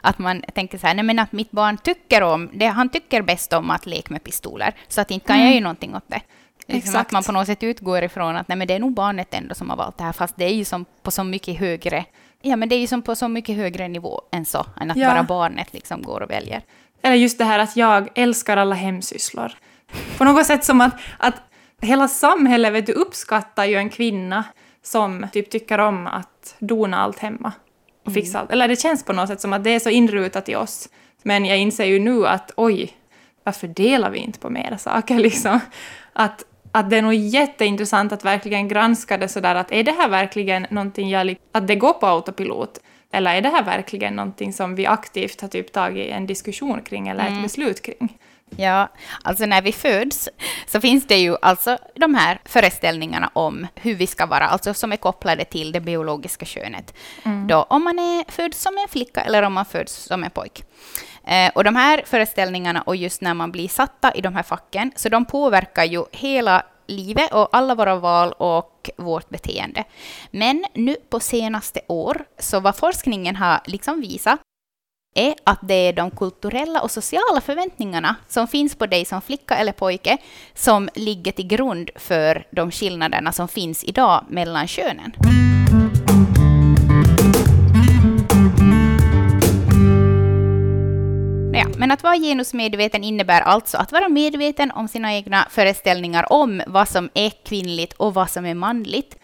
Att 0.02 0.20
man 0.20 0.42
tänker 0.54 0.78
så 0.78 0.88
här, 0.88 0.94
nej 0.94 1.04
men 1.04 1.20
att 1.20 1.32
mitt 1.32 1.52
barn 1.52 1.78
tycker 1.78 2.24
om, 2.24 2.50
det, 2.54 2.66
han 2.66 2.90
tycker 2.90 3.22
bäst 3.22 3.54
om 3.54 3.70
att 3.72 3.86
leka 3.86 4.14
med 4.14 4.24
pistoler, 4.24 4.76
så 4.88 5.02
att 5.02 5.12
inte 5.12 5.28
kan 5.28 5.36
mm. 5.36 5.48
jag 5.48 5.56
ju 5.56 5.62
någonting 5.62 5.96
åt 5.96 6.08
det. 6.08 6.22
Liksom 6.68 6.96
att 6.96 7.12
man 7.12 7.24
på 7.24 7.32
något 7.32 7.48
sätt 7.48 7.64
utgår 7.64 8.04
ifrån 8.04 8.36
att 8.36 8.48
nej 8.48 8.58
men 8.58 8.68
det 8.68 8.74
är 8.74 8.80
nog 8.80 8.94
barnet 8.94 9.34
ändå 9.34 9.56
som 9.56 9.70
har 9.70 9.78
valt 9.78 9.98
det 9.98 10.04
här, 10.04 10.12
fast 10.12 10.36
det 10.38 10.46
är 10.46 10.54
ju 10.54 10.66
som 10.66 10.86
på 11.04 11.12
så 11.12 11.24
mycket 11.24 11.60
högre 11.60 12.06
Ja, 12.42 12.56
men 12.56 12.70
det 12.70 12.76
är 12.76 12.80
ju 12.80 12.88
som 12.88 13.02
på 13.02 13.16
så 13.16 13.28
mycket 13.28 13.56
högre 13.56 13.88
nivå 13.88 14.22
än 14.32 14.46
så, 14.46 14.66
än 14.82 14.92
att 14.92 14.98
ja. 14.98 15.10
bara 15.10 15.24
barnet 15.24 15.74
liksom 15.74 16.02
går 16.02 16.22
och 16.22 16.30
väljer. 16.30 16.62
Eller 17.02 17.16
just 17.16 17.38
det 17.38 17.46
här 17.46 17.60
att 17.60 17.76
jag 17.76 18.10
älskar 18.16 18.58
alla 18.58 18.76
hemsysslor. 18.76 19.52
På 20.18 20.24
något 20.24 20.46
sätt 20.46 20.64
som 20.64 20.82
att, 20.82 20.94
att 21.18 21.36
hela 21.82 22.08
samhället 22.08 22.74
vet 22.74 22.86
du, 22.86 22.94
uppskattar 22.94 23.66
ju 23.66 23.76
en 23.76 23.90
kvinna 23.90 24.44
som 24.84 25.28
typ 25.34 25.50
tycker 25.50 25.78
om 25.78 26.08
att 26.08 26.56
dona 26.60 26.98
allt 26.98 27.20
hemma. 27.20 27.52
Och 28.06 28.14
fixa 28.14 28.38
mm. 28.38 28.42
allt. 28.42 28.52
Eller 28.52 28.68
det 28.68 28.76
känns 28.76 29.04
på 29.04 29.14
något 29.14 29.30
sätt 29.30 29.42
som 29.42 29.54
att 29.54 29.64
det 29.64 29.70
är 29.70 29.80
så 29.80 29.90
inrutat 29.90 30.50
i 30.50 30.56
oss. 30.56 30.90
Men 31.24 31.46
jag 31.46 31.58
inser 31.58 31.86
ju 31.86 32.00
nu 32.00 32.28
att 32.28 32.52
oj, 32.56 32.94
varför 33.44 33.68
delar 33.68 34.10
vi 34.10 34.20
inte 34.20 34.40
på 34.40 34.50
mera 34.50 34.78
saker 34.78 35.20
liksom? 35.20 35.60
Att 36.14 36.44
att 36.76 36.90
det 36.90 36.98
är 36.98 37.02
nog 37.02 37.14
jätteintressant 37.14 38.12
att 38.12 38.26
verkligen 38.26 38.68
granska 38.68 39.18
det 39.18 39.28
sådär 39.28 39.56
att 39.56 39.72
är 39.72 39.84
det 39.84 39.92
här 39.92 40.10
verkligen 40.10 40.68
någonting 40.70 41.10
jag, 41.10 41.36
att 41.52 41.68
det 41.68 41.76
går 41.76 41.94
på 41.94 42.06
autopilot? 42.08 42.80
Eller 43.12 43.36
är 43.36 43.42
det 43.42 43.50
här 43.50 43.64
verkligen 43.64 44.16
någonting 44.16 44.54
som 44.54 44.76
vi 44.76 44.86
aktivt 44.86 45.42
har 45.42 45.48
typ 45.48 45.72
tagit 45.72 46.12
en 46.12 46.28
diskussion 46.28 46.82
kring 46.82 47.08
eller 47.08 47.28
mm. 47.28 47.38
ett 47.38 47.44
beslut 47.44 47.82
kring? 47.82 48.18
Ja, 48.58 48.90
alltså 49.24 49.46
när 49.46 49.62
vi 49.62 49.72
föds 49.72 50.30
så 50.68 50.82
finns 50.82 51.08
det 51.08 51.18
ju 51.18 51.36
alltså 51.42 51.78
de 51.96 52.16
här 52.16 52.40
föreställningarna 52.46 53.30
om 53.34 53.68
hur 53.76 53.96
vi 53.96 54.08
ska 54.08 54.26
vara, 54.26 54.48
alltså 54.48 54.74
som 54.74 54.92
är 54.92 54.98
kopplade 54.98 55.46
till 55.46 55.72
det 55.72 55.80
biologiska 55.80 56.46
könet. 56.46 56.94
Mm. 57.24 57.48
Då 57.48 57.64
om 57.64 57.84
man 57.84 58.00
är 58.00 58.32
född 58.32 58.54
som 58.54 58.78
en 58.78 58.88
flicka 58.88 59.22
eller 59.22 59.44
om 59.44 59.54
man 59.54 59.66
föds 59.66 59.94
som 59.94 60.24
en 60.24 60.32
pojk. 60.32 60.64
Eh, 61.28 61.52
och 61.56 61.64
de 61.64 61.76
här 61.76 62.04
föreställningarna 62.06 62.82
och 62.82 62.96
just 62.96 63.22
när 63.22 63.34
man 63.34 63.52
blir 63.52 63.68
satta 63.68 64.14
i 64.14 64.22
de 64.22 64.36
här 64.36 64.44
facken, 64.44 64.92
så 64.96 65.10
de 65.10 65.26
påverkar 65.26 65.84
ju 65.84 66.04
hela 66.12 66.66
livet 66.88 67.34
och 67.34 67.50
alla 67.52 67.76
våra 67.76 67.96
val 67.96 68.32
och 68.32 68.90
vårt 68.98 69.30
beteende. 69.30 69.84
Men 70.32 70.66
nu 70.74 70.96
på 71.10 71.20
senaste 71.20 71.82
år, 71.88 72.26
så 72.40 72.60
vad 72.60 72.76
forskningen 72.76 73.36
har 73.36 73.60
liksom 73.66 74.02
visat, 74.02 74.40
är 75.16 75.36
att 75.44 75.60
det 75.62 75.74
är 75.74 75.94
de 75.94 76.12
kulturella 76.12 76.82
och 76.82 76.92
sociala 76.92 77.42
förväntningarna 77.42 78.16
som 78.28 78.48
finns 78.48 78.76
på 78.76 78.86
dig 78.86 79.06
som 79.06 79.22
flicka 79.22 79.56
eller 79.56 79.72
pojke 79.72 80.18
som 80.54 80.90
ligger 80.96 81.32
till 81.32 81.48
grund 81.48 81.90
för 81.96 82.48
de 82.52 82.72
skillnaderna 82.72 83.32
som 83.32 83.48
finns 83.48 83.84
idag 83.84 84.26
mellan 84.30 84.68
könen. 84.68 85.12
Ja, 91.54 91.66
men 91.78 91.92
att 91.92 92.04
vara 92.04 92.16
genusmedveten 92.18 93.04
innebär 93.04 93.42
alltså 93.42 93.78
att 93.78 93.92
vara 93.92 94.10
medveten 94.10 94.72
om 94.72 94.88
sina 94.88 95.14
egna 95.14 95.48
föreställningar 95.50 96.34
om 96.34 96.62
vad 96.68 96.90
som 96.90 97.10
är 97.14 97.30
kvinnligt 97.46 97.94
och 97.94 98.14
vad 98.14 98.30
som 98.30 98.46
är 98.46 98.54
manligt, 98.54 99.18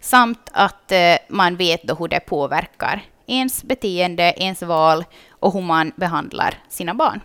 samt 0.00 0.50
att 0.52 0.92
eh, 0.92 1.16
man 1.28 1.56
vet 1.56 1.82
då 1.82 1.94
hur 1.94 2.08
det 2.08 2.20
påverkar 2.20 3.02
ens 3.30 3.64
beteende, 3.64 4.34
ens 4.36 4.62
val 4.62 5.04
och 5.40 5.52
hur 5.52 5.60
man 5.60 5.92
behandlar 5.96 6.54
sina 6.68 6.94
barn. 6.94 7.20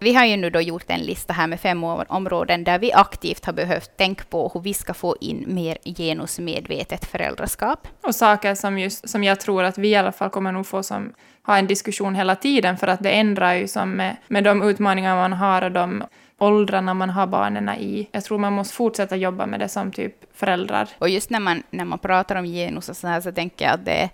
Vi 0.00 0.14
har 0.14 0.24
ju 0.24 0.36
nu 0.36 0.50
då 0.50 0.60
gjort 0.60 0.84
en 0.86 1.00
lista 1.00 1.32
här 1.32 1.46
med 1.46 1.60
fem 1.60 1.84
områden 1.84 2.64
där 2.64 2.78
vi 2.78 2.92
aktivt 2.92 3.44
har 3.44 3.52
behövt 3.52 3.96
tänka 3.96 4.24
på 4.30 4.50
hur 4.54 4.60
vi 4.60 4.74
ska 4.74 4.94
få 4.94 5.16
in 5.20 5.44
mer 5.46 5.78
genusmedvetet 5.84 7.04
föräldraskap. 7.04 7.88
Och 8.00 8.14
saker 8.14 8.54
som, 8.54 8.78
just, 8.78 9.08
som 9.08 9.24
jag 9.24 9.40
tror 9.40 9.64
att 9.64 9.78
vi 9.78 9.88
i 9.88 9.96
alla 9.96 10.12
fall 10.12 10.30
kommer 10.30 10.52
nog 10.52 10.66
få 10.66 10.82
som, 10.82 11.12
ha 11.46 11.58
en 11.58 11.66
diskussion 11.66 12.14
hela 12.14 12.36
tiden 12.36 12.76
för 12.76 12.86
att 12.86 13.02
det 13.02 13.10
ändrar 13.10 13.54
ju 13.54 13.68
som 13.68 13.90
med, 13.90 14.16
med 14.28 14.44
de 14.44 14.62
utmaningar 14.62 15.16
man 15.16 15.32
har 15.32 15.62
och 15.62 15.72
de 15.72 16.04
åldrarna 16.38 16.94
man 16.94 17.10
har 17.10 17.26
barnen 17.26 17.68
i. 17.68 18.08
Jag 18.12 18.24
tror 18.24 18.38
man 18.38 18.52
måste 18.52 18.74
fortsätta 18.74 19.16
jobba 19.16 19.46
med 19.46 19.60
det 19.60 19.68
som 19.68 19.92
typ 19.92 20.14
föräldrar. 20.34 20.88
Och 20.98 21.08
just 21.08 21.30
när 21.30 21.40
man, 21.40 21.62
när 21.70 21.84
man 21.84 21.98
pratar 21.98 22.36
om 22.36 22.44
genus 22.44 22.88
och 22.88 22.96
så 22.96 23.08
här 23.08 23.20
så 23.20 23.32
tänker 23.32 23.64
jag 23.64 23.74
att 23.74 23.84
det 23.84 24.10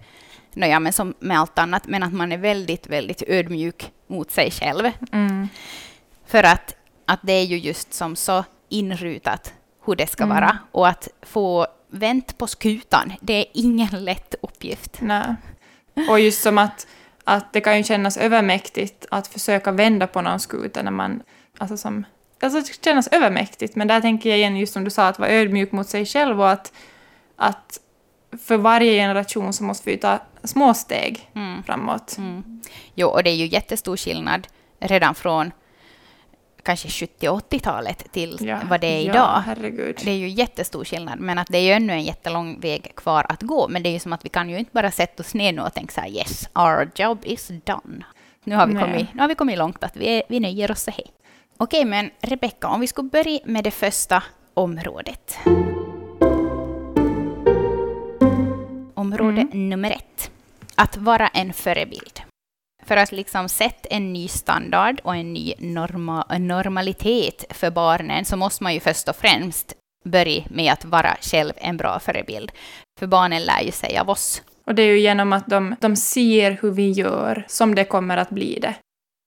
Nåja, 0.56 0.80
men 0.80 0.92
som 0.92 1.14
med 1.18 1.38
allt 1.38 1.58
annat, 1.58 1.86
men 1.86 2.02
att 2.02 2.12
man 2.12 2.32
är 2.32 2.38
väldigt, 2.38 2.86
väldigt 2.86 3.22
ödmjuk 3.26 3.90
mot 4.06 4.30
sig 4.30 4.50
själv. 4.50 4.90
Mm. 5.12 5.48
För 6.26 6.42
att, 6.42 6.74
att 7.06 7.20
det 7.22 7.32
är 7.32 7.44
ju 7.44 7.58
just 7.58 7.94
som 7.94 8.16
så 8.16 8.44
inrutat 8.68 9.52
hur 9.86 9.96
det 9.96 10.06
ska 10.06 10.24
Mm. 10.24 10.36
vara. 10.36 10.58
Och 10.72 10.88
att 10.88 11.08
få 11.22 11.66
vänt 11.90 12.38
på 12.38 12.46
skutan, 12.46 13.12
det 13.20 13.34
är 13.34 13.46
ingen 13.52 14.04
lätt 14.04 14.34
uppgift. 14.42 14.98
Nej. 15.00 15.34
Och 16.10 16.20
just 16.20 16.42
som 16.42 16.58
att, 16.58 16.86
att 17.24 17.52
det 17.52 17.60
kan 17.60 17.76
ju 17.76 17.84
kännas 17.84 18.16
övermäktigt 18.16 19.06
att 19.10 19.26
försöka 19.26 19.72
vända 19.72 20.06
på 20.06 20.20
någon 20.20 20.40
skuta 20.40 20.82
när 20.82 20.90
man... 20.90 21.22
Alltså 21.58 21.76
som... 21.76 22.04
Alltså 22.42 22.72
kännas 22.84 23.08
övermäktigt, 23.08 23.76
men 23.76 23.88
där 23.88 24.00
tänker 24.00 24.30
jag 24.30 24.38
igen 24.38 24.56
just 24.56 24.72
som 24.72 24.84
du 24.84 24.90
sa, 24.90 25.08
att 25.08 25.18
vara 25.18 25.30
ödmjuk 25.30 25.72
mot 25.72 25.88
sig 25.88 26.06
själv 26.06 26.40
och 26.40 26.50
att, 26.50 26.72
att 27.36 27.80
för 28.38 28.56
varje 28.56 28.92
generation 28.92 29.52
så 29.52 29.64
måste 29.64 29.90
vi 29.90 29.96
ta 29.96 30.18
små 30.44 30.74
steg 30.74 31.30
Mm. 31.34 31.62
framåt. 31.62 32.14
Mm. 32.18 32.60
Jo, 32.94 33.08
och 33.08 33.22
det 33.22 33.30
är 33.30 33.34
ju 33.34 33.46
jättestor 33.46 33.96
skillnad 33.96 34.46
redan 34.80 35.14
från 35.14 35.52
kanske 36.62 36.88
70-80-talet 36.88 38.12
till 38.12 38.58
vad 38.70 38.80
det 38.80 38.86
är 38.86 39.00
ja, 39.02 39.10
idag. 39.12 39.42
herregud. 39.46 40.00
Det 40.04 40.10
är 40.10 40.16
ju 40.16 40.28
jättestor 40.28 40.84
skillnad, 40.84 41.20
men 41.20 41.38
att 41.38 41.46
det 41.50 41.58
är 41.58 41.62
ju 41.62 41.72
ännu 41.72 41.92
en 41.92 42.02
jättelång 42.02 42.60
väg 42.60 42.92
kvar 42.96 43.26
att 43.28 43.42
gå. 43.42 43.68
Men 43.68 43.82
det 43.82 43.88
är 43.88 43.92
ju 43.92 43.98
som 43.98 44.12
att 44.12 44.24
vi 44.24 44.28
kan 44.28 44.50
ju 44.50 44.58
inte 44.58 44.70
bara 44.74 44.90
sätta 44.90 45.22
oss 45.22 45.34
ner 45.34 45.52
nu 45.52 45.62
och 45.62 45.74
tänka 45.74 45.92
så 45.94 46.00
här 46.00 46.08
yes, 46.08 46.48
our 46.54 46.90
job 46.96 47.18
is 47.24 47.48
done. 47.48 48.04
Nu 48.44 48.54
har 48.56 48.66
vi, 48.66 48.74
Nej. 48.74 48.82
kommit, 48.82 49.14
nu 49.14 49.20
har 49.20 49.28
vi 49.28 49.34
kommit 49.34 49.58
långt 49.58 49.84
att 49.84 49.96
vi, 49.96 50.06
är, 50.06 50.22
vi 50.28 50.40
nöjer 50.40 50.70
oss 50.70 50.82
så 50.82 50.90
här. 50.90 51.04
Okej, 51.56 51.84
men 51.84 52.10
Rebecka, 52.20 52.68
om 52.68 52.80
vi 52.80 52.86
skulle 52.86 53.08
börja 53.08 53.38
med 53.44 53.64
det 53.64 53.70
första 53.70 54.22
området. 54.54 55.38
Område 59.04 59.46
nummer 59.52 59.90
ett. 59.90 60.30
Att 60.74 60.96
vara 60.96 61.28
en 61.28 61.52
förebild. 61.52 62.20
För 62.86 62.96
att 62.96 63.12
liksom 63.12 63.48
sätta 63.48 63.88
en 63.88 64.12
ny 64.12 64.28
standard 64.28 65.00
och 65.04 65.16
en 65.16 65.32
ny 65.32 65.54
norma, 65.58 66.26
normalitet 66.38 67.44
för 67.50 67.70
barnen 67.70 68.24
så 68.24 68.36
måste 68.36 68.62
man 68.62 68.74
ju 68.74 68.80
först 68.80 69.08
och 69.08 69.16
främst 69.16 69.74
börja 70.04 70.42
med 70.50 70.72
att 70.72 70.84
vara 70.84 71.16
själv 71.20 71.52
en 71.56 71.76
bra 71.76 71.98
förebild. 71.98 72.52
För 72.98 73.06
barnen 73.06 73.42
lär 73.42 73.62
ju 73.62 73.72
sig 73.72 73.98
av 73.98 74.10
oss. 74.10 74.42
Och 74.66 74.74
det 74.74 74.82
är 74.82 74.86
ju 74.86 75.00
genom 75.00 75.32
att 75.32 75.46
de, 75.46 75.76
de 75.80 75.96
ser 75.96 76.58
hur 76.62 76.70
vi 76.70 76.90
gör 76.90 77.44
som 77.48 77.74
det 77.74 77.84
kommer 77.84 78.16
att 78.16 78.30
bli 78.30 78.58
det. 78.62 78.74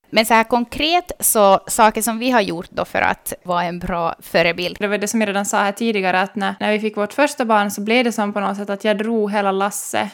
Men 0.10 0.26
så 0.26 0.34
här 0.34 0.44
konkret, 0.44 1.12
så 1.20 1.60
saker 1.68 2.02
som 2.02 2.20
vi 2.20 2.32
har 2.32 2.42
gjort 2.42 2.70
då 2.70 2.86
för 2.86 3.02
att 3.02 3.34
vara 3.44 3.64
en 3.64 3.80
bra 3.80 4.16
förebild. 4.20 4.78
Det 4.80 4.88
var 4.88 4.98
det 4.98 5.08
som 5.08 5.22
jag 5.22 5.28
redan 5.28 5.46
sa 5.46 5.58
här 5.58 5.72
tidigare, 5.72 6.22
att 6.22 6.36
när, 6.36 6.56
när 6.60 6.72
vi 6.72 6.80
fick 6.80 6.98
vårt 6.98 7.14
första 7.14 7.46
barn 7.46 7.72
så 7.72 7.82
blev 7.82 8.04
det 8.04 8.12
som 8.12 8.34
på 8.34 8.40
något 8.40 8.58
sätt 8.58 8.70
att 8.70 8.84
jag 8.84 8.98
drog 8.98 9.32
hela 9.32 9.52
Lasse 9.52 10.10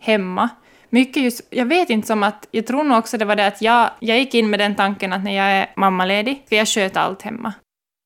hemma. 0.00 0.48
Mycket 0.90 1.22
just, 1.22 1.46
jag 1.50 1.66
vet 1.66 1.90
inte 1.90 2.06
som 2.08 2.22
att, 2.22 2.48
jag 2.50 2.66
tror 2.66 2.84
nog 2.84 2.98
också 2.98 3.18
det 3.18 3.24
var 3.24 3.36
det 3.36 3.46
att 3.46 3.62
jag, 3.62 3.90
jag 4.00 4.18
gick 4.18 4.34
in 4.34 4.50
med 4.50 4.60
den 4.60 4.74
tanken 4.74 5.12
att 5.12 5.24
när 5.24 5.36
jag 5.36 5.46
är 5.46 5.70
mammaledig, 5.76 6.44
för 6.48 6.56
jag 6.56 6.68
sköt 6.68 6.96
allt 6.96 7.22
hemma. 7.22 7.52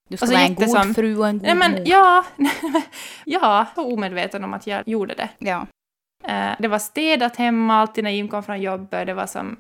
Du 0.09 0.17
ska 0.17 0.27
vara 0.27 0.41
en 0.41 0.55
god 0.55 0.71
som- 0.71 0.95
fru 0.95 1.17
och 1.19 1.29
en 1.29 1.39
god 1.39 1.47
Nej 1.47 1.55
men 1.55 1.73
mor. 1.73 1.83
ja, 1.85 2.25
ja, 3.25 3.67
så 3.75 3.93
omedveten 3.95 4.45
om 4.45 4.55
att 4.55 4.67
jag 4.67 4.89
gjorde 4.89 5.15
det. 5.15 5.29
ja. 5.39 5.67
Eh, 6.25 6.51
det 6.59 6.69
var 6.69 6.79
städat 6.79 7.37
hemma 7.37 7.81
alltid 7.81 8.05
när 8.05 8.11
Jim 8.11 8.29
kom 8.29 8.43
från 8.43 8.61
jobbet, 8.63 9.07
det 9.07 9.15
var 9.15 9.27
som... 9.27 9.57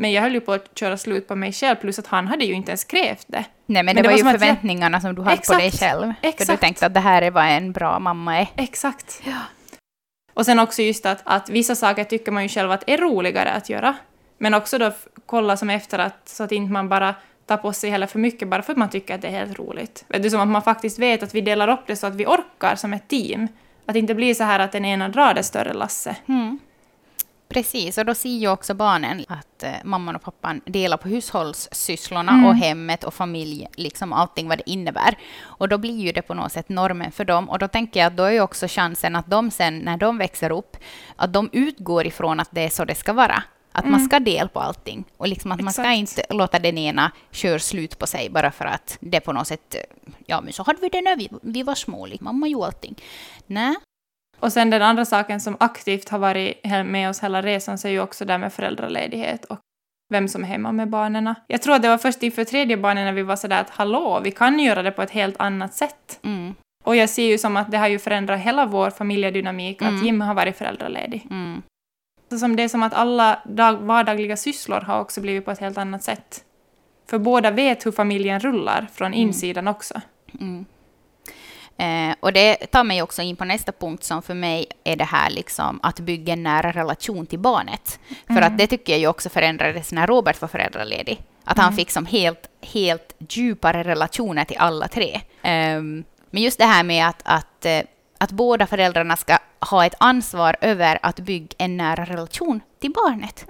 Men 0.00 0.12
jag 0.12 0.22
höll 0.22 0.32
ju 0.34 0.40
på 0.40 0.52
att 0.52 0.78
köra 0.78 0.96
slut 0.96 1.28
på 1.28 1.36
mig 1.36 1.52
själv, 1.52 1.76
plus 1.76 1.98
att 1.98 2.06
han 2.06 2.26
hade 2.28 2.44
ju 2.44 2.52
inte 2.52 2.70
ens 2.70 2.84
krävt 2.84 3.24
det. 3.28 3.44
Nej, 3.66 3.82
men, 3.82 3.84
Men 3.86 3.96
det, 3.96 4.02
det 4.02 4.08
var, 4.08 4.12
var 4.12 4.18
ju 4.18 4.24
att 4.26 4.32
jag- 4.32 4.40
förväntningarna 4.40 5.00
som 5.00 5.14
du 5.14 5.22
hade 5.22 5.36
på 5.46 5.52
dig 5.54 5.66
Exakt. 5.66 5.80
själv. 5.82 6.00
För 6.02 6.22
du 6.22 6.28
Exakt. 6.28 6.60
tänkte 6.60 6.86
att 6.86 6.94
det 6.94 7.00
här 7.00 7.22
är 7.22 7.30
vad 7.30 7.44
en 7.44 7.72
bra 7.72 7.98
mamma 7.98 8.38
är. 8.40 8.46
Exakt. 8.56 9.22
Och 10.34 10.44
sen 10.46 10.58
också 10.58 10.82
just 10.82 11.06
att, 11.06 11.20
att 11.24 11.48
vissa 11.50 11.74
saker 11.74 12.04
tycker 12.04 12.32
man 12.32 12.42
ju 12.42 12.48
själv 12.48 12.70
att 12.70 12.84
är 12.86 12.98
roligare 12.98 13.50
att 13.50 13.68
göra. 13.68 13.94
Men 14.38 14.54
också 14.54 14.78
då 14.78 14.92
kolla 15.26 15.56
som 15.56 15.70
efter 15.70 15.98
att, 15.98 16.28
så 16.28 16.44
att 16.44 16.52
inte 16.52 16.72
man 16.72 16.88
bara 16.88 17.14
tar 17.46 17.56
på 17.56 17.72
sig 17.72 17.90
heller 17.90 18.06
för 18.06 18.18
mycket 18.18 18.48
bara 18.48 18.62
för 18.62 18.72
att 18.72 18.78
man 18.78 18.90
tycker 18.90 19.14
att 19.14 19.22
det 19.22 19.28
är 19.28 19.32
helt 19.32 19.58
roligt. 19.58 20.04
Vet 20.08 20.22
du, 20.22 20.30
som 20.30 20.40
att 20.40 20.48
man 20.48 20.62
faktiskt 20.62 20.98
vet 20.98 21.22
att 21.22 21.34
vi 21.34 21.40
delar 21.40 21.68
upp 21.68 21.86
det 21.86 21.96
så 21.96 22.06
att 22.06 22.14
vi 22.14 22.26
orkar 22.26 22.76
som 22.76 22.92
ett 22.92 23.08
team. 23.08 23.48
Att 23.86 23.92
det 23.92 23.98
inte 23.98 24.14
blir 24.14 24.34
så 24.34 24.44
här 24.44 24.58
att 24.60 24.72
den 24.72 24.84
ena 24.84 25.08
drar 25.08 25.34
det 25.34 25.42
större 25.42 25.72
lasse. 25.72 26.16
Mm. 26.28 26.58
Precis, 27.48 27.98
och 27.98 28.04
då 28.04 28.14
ser 28.14 28.28
ju 28.28 28.48
också 28.48 28.74
barnen 28.74 29.24
att 29.28 29.62
eh, 29.62 29.70
mamman 29.84 30.16
och 30.16 30.22
pappan 30.22 30.60
delar 30.66 30.96
på 30.96 31.08
hushållssysslorna 31.08 32.32
Mm. 32.32 32.44
och 32.46 32.54
hemmet 32.56 33.04
och 33.04 33.14
familj, 33.14 33.66
liksom 33.76 34.12
allting 34.12 34.48
vad 34.48 34.58
det 34.58 34.70
innebär. 34.70 35.18
Och 35.42 35.68
då 35.68 35.78
blir 35.78 35.96
ju 36.00 36.12
det 36.12 36.22
på 36.22 36.34
något 36.34 36.52
sätt 36.52 36.68
normen 36.68 37.12
för 37.12 37.24
dem. 37.24 37.48
Och 37.50 37.58
då 37.58 37.68
tänker 37.68 38.00
jag 38.00 38.06
att 38.06 38.16
då 38.16 38.22
är 38.24 38.30
ju 38.30 38.40
också 38.40 38.66
chansen 38.68 39.16
att 39.16 39.30
de 39.30 39.50
sen, 39.50 39.78
när 39.78 39.96
de 39.96 40.18
växer 40.18 40.50
upp, 40.52 40.76
att 41.16 41.32
de 41.32 41.48
utgår 41.52 42.06
ifrån 42.06 42.40
att 42.40 42.48
det 42.52 42.60
är 42.60 42.68
så 42.70 42.84
det 42.84 42.94
ska 42.94 43.12
vara. 43.12 43.42
Att 43.72 43.84
man 43.84 44.00
ska 44.04 44.20
dela 44.20 44.48
på 44.48 44.60
allting. 44.60 45.04
Och 45.16 45.28
liksom 45.28 45.52
att 45.52 45.60
man 45.60 45.72
ska 45.72 45.82
Mm. 45.82 46.02
Exakt. 46.02 46.18
inte 46.18 46.34
låta 46.34 46.58
den 46.58 46.78
ena 46.78 47.12
köra 47.30 47.58
slut 47.58 47.98
på 47.98 48.06
sig 48.06 48.30
bara 48.30 48.50
för 48.50 48.64
att 48.64 48.98
det 49.00 49.20
på 49.20 49.32
något 49.32 49.46
sätt, 49.46 49.74
ja 50.26 50.40
men 50.40 50.52
så 50.52 50.62
hade 50.62 50.80
vi 50.80 50.88
det 50.88 51.00
när 51.00 51.16
vi, 51.16 51.28
vi 51.42 51.62
var 51.62 51.74
små, 51.74 52.06
liksom. 52.06 52.24
mamma 52.24 52.46
gjorde 52.48 52.66
allting. 52.66 52.94
Nej, 53.46 53.74
Och 54.40 54.52
sen 54.52 54.70
den 54.70 54.82
andra 54.82 55.04
saken 55.04 55.40
som 55.40 55.56
aktivt 55.60 56.08
har 56.08 56.18
varit 56.18 56.64
med 56.84 57.10
oss 57.10 57.20
hela 57.22 57.42
resan 57.42 57.78
så 57.78 57.88
är 57.88 57.92
ju 57.92 58.00
också 58.00 58.24
det 58.24 58.38
med 58.38 58.52
föräldraledighet 58.52 59.44
och 59.44 59.58
vem 60.12 60.28
som 60.28 60.42
är 60.44 60.48
hemma 60.48 60.72
med 60.72 60.88
barnen. 60.90 61.34
Jag 61.46 61.62
tror 61.62 61.74
att 61.74 61.82
det 61.82 61.88
var 61.88 61.98
först 61.98 62.22
inför 62.22 62.44
tredje 62.44 62.76
barnen 62.76 63.04
när 63.04 63.12
vi 63.12 63.22
var 63.22 63.36
sådär 63.36 63.60
att 63.60 63.70
hallå, 63.70 64.20
vi 64.24 64.30
kan 64.30 64.58
göra 64.58 64.82
det 64.82 64.90
på 64.90 65.02
ett 65.02 65.10
helt 65.10 65.36
annat 65.40 65.74
sätt. 65.74 66.20
mm, 66.24 66.54
Och 66.84 66.96
jag 66.96 67.08
ser 67.08 67.22
ju 67.26 67.38
som 67.38 67.56
att 67.56 67.70
det 67.70 67.78
har 67.78 67.88
ju 67.88 67.98
förändrat 67.98 68.40
hela 68.40 68.66
vår 68.66 68.90
familjedynamik 68.90 69.82
Mm. 69.82 69.94
att 69.96 70.04
Jim 70.04 70.20
har 70.20 70.34
varit 70.34 70.56
föräldraledig. 70.56 71.26
mm, 71.30 71.62
Så 72.30 72.38
som 72.38 72.56
det 72.56 72.62
är 72.62 72.68
som 72.68 72.82
att 72.82 72.94
alla 72.94 73.38
dag, 73.44 73.76
vardagliga 73.76 74.36
sysslor 74.36 74.80
har 74.80 75.00
också 75.00 75.20
blivit 75.20 75.44
på 75.44 75.50
ett 75.50 75.58
helt 75.60 75.78
annat 75.78 76.02
sätt. 76.02 76.44
För 77.10 77.18
båda 77.18 77.50
vet 77.50 77.86
hur 77.86 77.92
familjen 77.92 78.40
rullar 78.40 78.86
från 78.92 79.14
insidan 79.14 79.68
också. 79.68 80.00
Mm. 81.78 82.10
Eh, 82.10 82.16
och 82.20 82.32
det 82.32 82.56
tar 82.56 82.84
mig 82.84 83.02
också 83.02 83.22
in 83.22 83.36
på 83.36 83.44
nästa 83.44 83.72
punkt 83.72 84.04
som 84.04 84.22
för 84.22 84.34
mig 84.34 84.66
är 84.84 84.96
det 84.96 85.04
här 85.04 85.30
liksom 85.30 85.80
att 85.82 86.00
bygga 86.00 86.32
en 86.32 86.42
nära 86.42 86.72
relation 86.72 87.26
till 87.26 87.38
barnet. 87.38 87.98
För 88.26 88.42
att 88.42 88.58
det 88.58 88.66
tycker 88.66 88.92
jag 88.92 89.00
ju 89.00 89.06
också 89.06 89.28
förändrades 89.28 89.92
när 89.92 90.06
Robert 90.06 90.40
var 90.40 90.48
föräldraledig. 90.48 91.22
Att 91.44 91.58
han 91.58 91.72
fick 91.72 91.90
som 91.90 92.06
helt, 92.06 92.48
helt 92.62 93.16
djupare 93.28 93.82
relationer 93.82 94.44
till 94.44 94.58
alla 94.58 94.88
tre. 94.88 95.20
Ehm, 95.42 96.04
men 96.30 96.42
just 96.42 96.58
det 96.58 96.64
här 96.64 96.84
med 96.84 97.08
att, 97.08 97.22
att, 97.24 97.64
eh, 97.64 97.80
att 98.18 98.30
båda 98.30 98.66
föräldrarna 98.66 99.16
ska 99.16 99.38
ha 99.60 99.86
ett 99.86 99.94
ansvar 99.98 100.56
över 100.60 100.98
att 101.02 101.20
bygga 101.20 101.54
en 101.58 101.76
nära 101.76 102.04
relation 102.04 102.60
till 102.80 102.92
barnet 102.92 103.46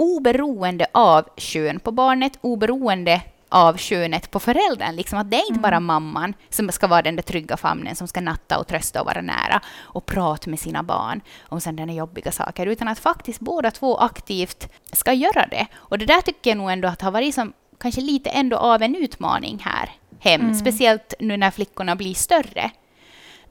oberoende 0.00 0.86
av 0.92 1.28
kön 1.36 1.80
på 1.80 1.92
barnet, 1.92 2.38
oberoende 2.40 3.22
av 3.50 3.76
könet 3.76 4.30
på 4.30 4.40
föräldern. 4.40 4.96
Liksom 4.96 5.18
att 5.18 5.30
det 5.30 5.36
är 5.36 5.48
inte 5.48 5.60
bara 5.60 5.80
mamman 5.80 6.34
som 6.48 6.68
ska 6.72 6.86
vara 6.86 7.02
den 7.02 7.16
där 7.16 7.22
trygga 7.22 7.56
famnen 7.56 7.96
som 7.96 8.08
ska 8.08 8.20
natta 8.20 8.58
och 8.58 8.66
trösta 8.66 9.00
och 9.00 9.06
vara 9.06 9.20
nära 9.20 9.60
och 9.78 10.06
prata 10.06 10.50
med 10.50 10.58
sina 10.58 10.82
barn 10.82 11.20
om 11.48 11.60
sådana 11.60 11.92
jobbiga 11.92 12.32
saker, 12.32 12.66
utan 12.66 12.88
att 12.88 12.98
faktiskt 12.98 13.40
båda 13.40 13.70
två 13.70 13.96
aktivt 13.96 14.68
ska 14.92 15.12
göra 15.12 15.46
det. 15.46 15.66
Och 15.74 15.98
det 15.98 16.06
där 16.06 16.20
tycker 16.20 16.50
jag 16.50 16.58
nog 16.58 16.70
ändå 16.70 16.88
att 16.88 17.02
har 17.02 17.10
varit 17.10 17.34
som 17.34 17.52
kanske 17.80 18.00
lite 18.00 18.30
ändå 18.30 18.56
av 18.56 18.82
en 18.82 18.96
utmaning 18.96 19.62
här 19.64 19.90
hem, 20.20 20.54
speciellt 20.54 21.14
nu 21.18 21.36
när 21.36 21.50
flickorna 21.50 21.96
blir 21.96 22.14
större. 22.14 22.70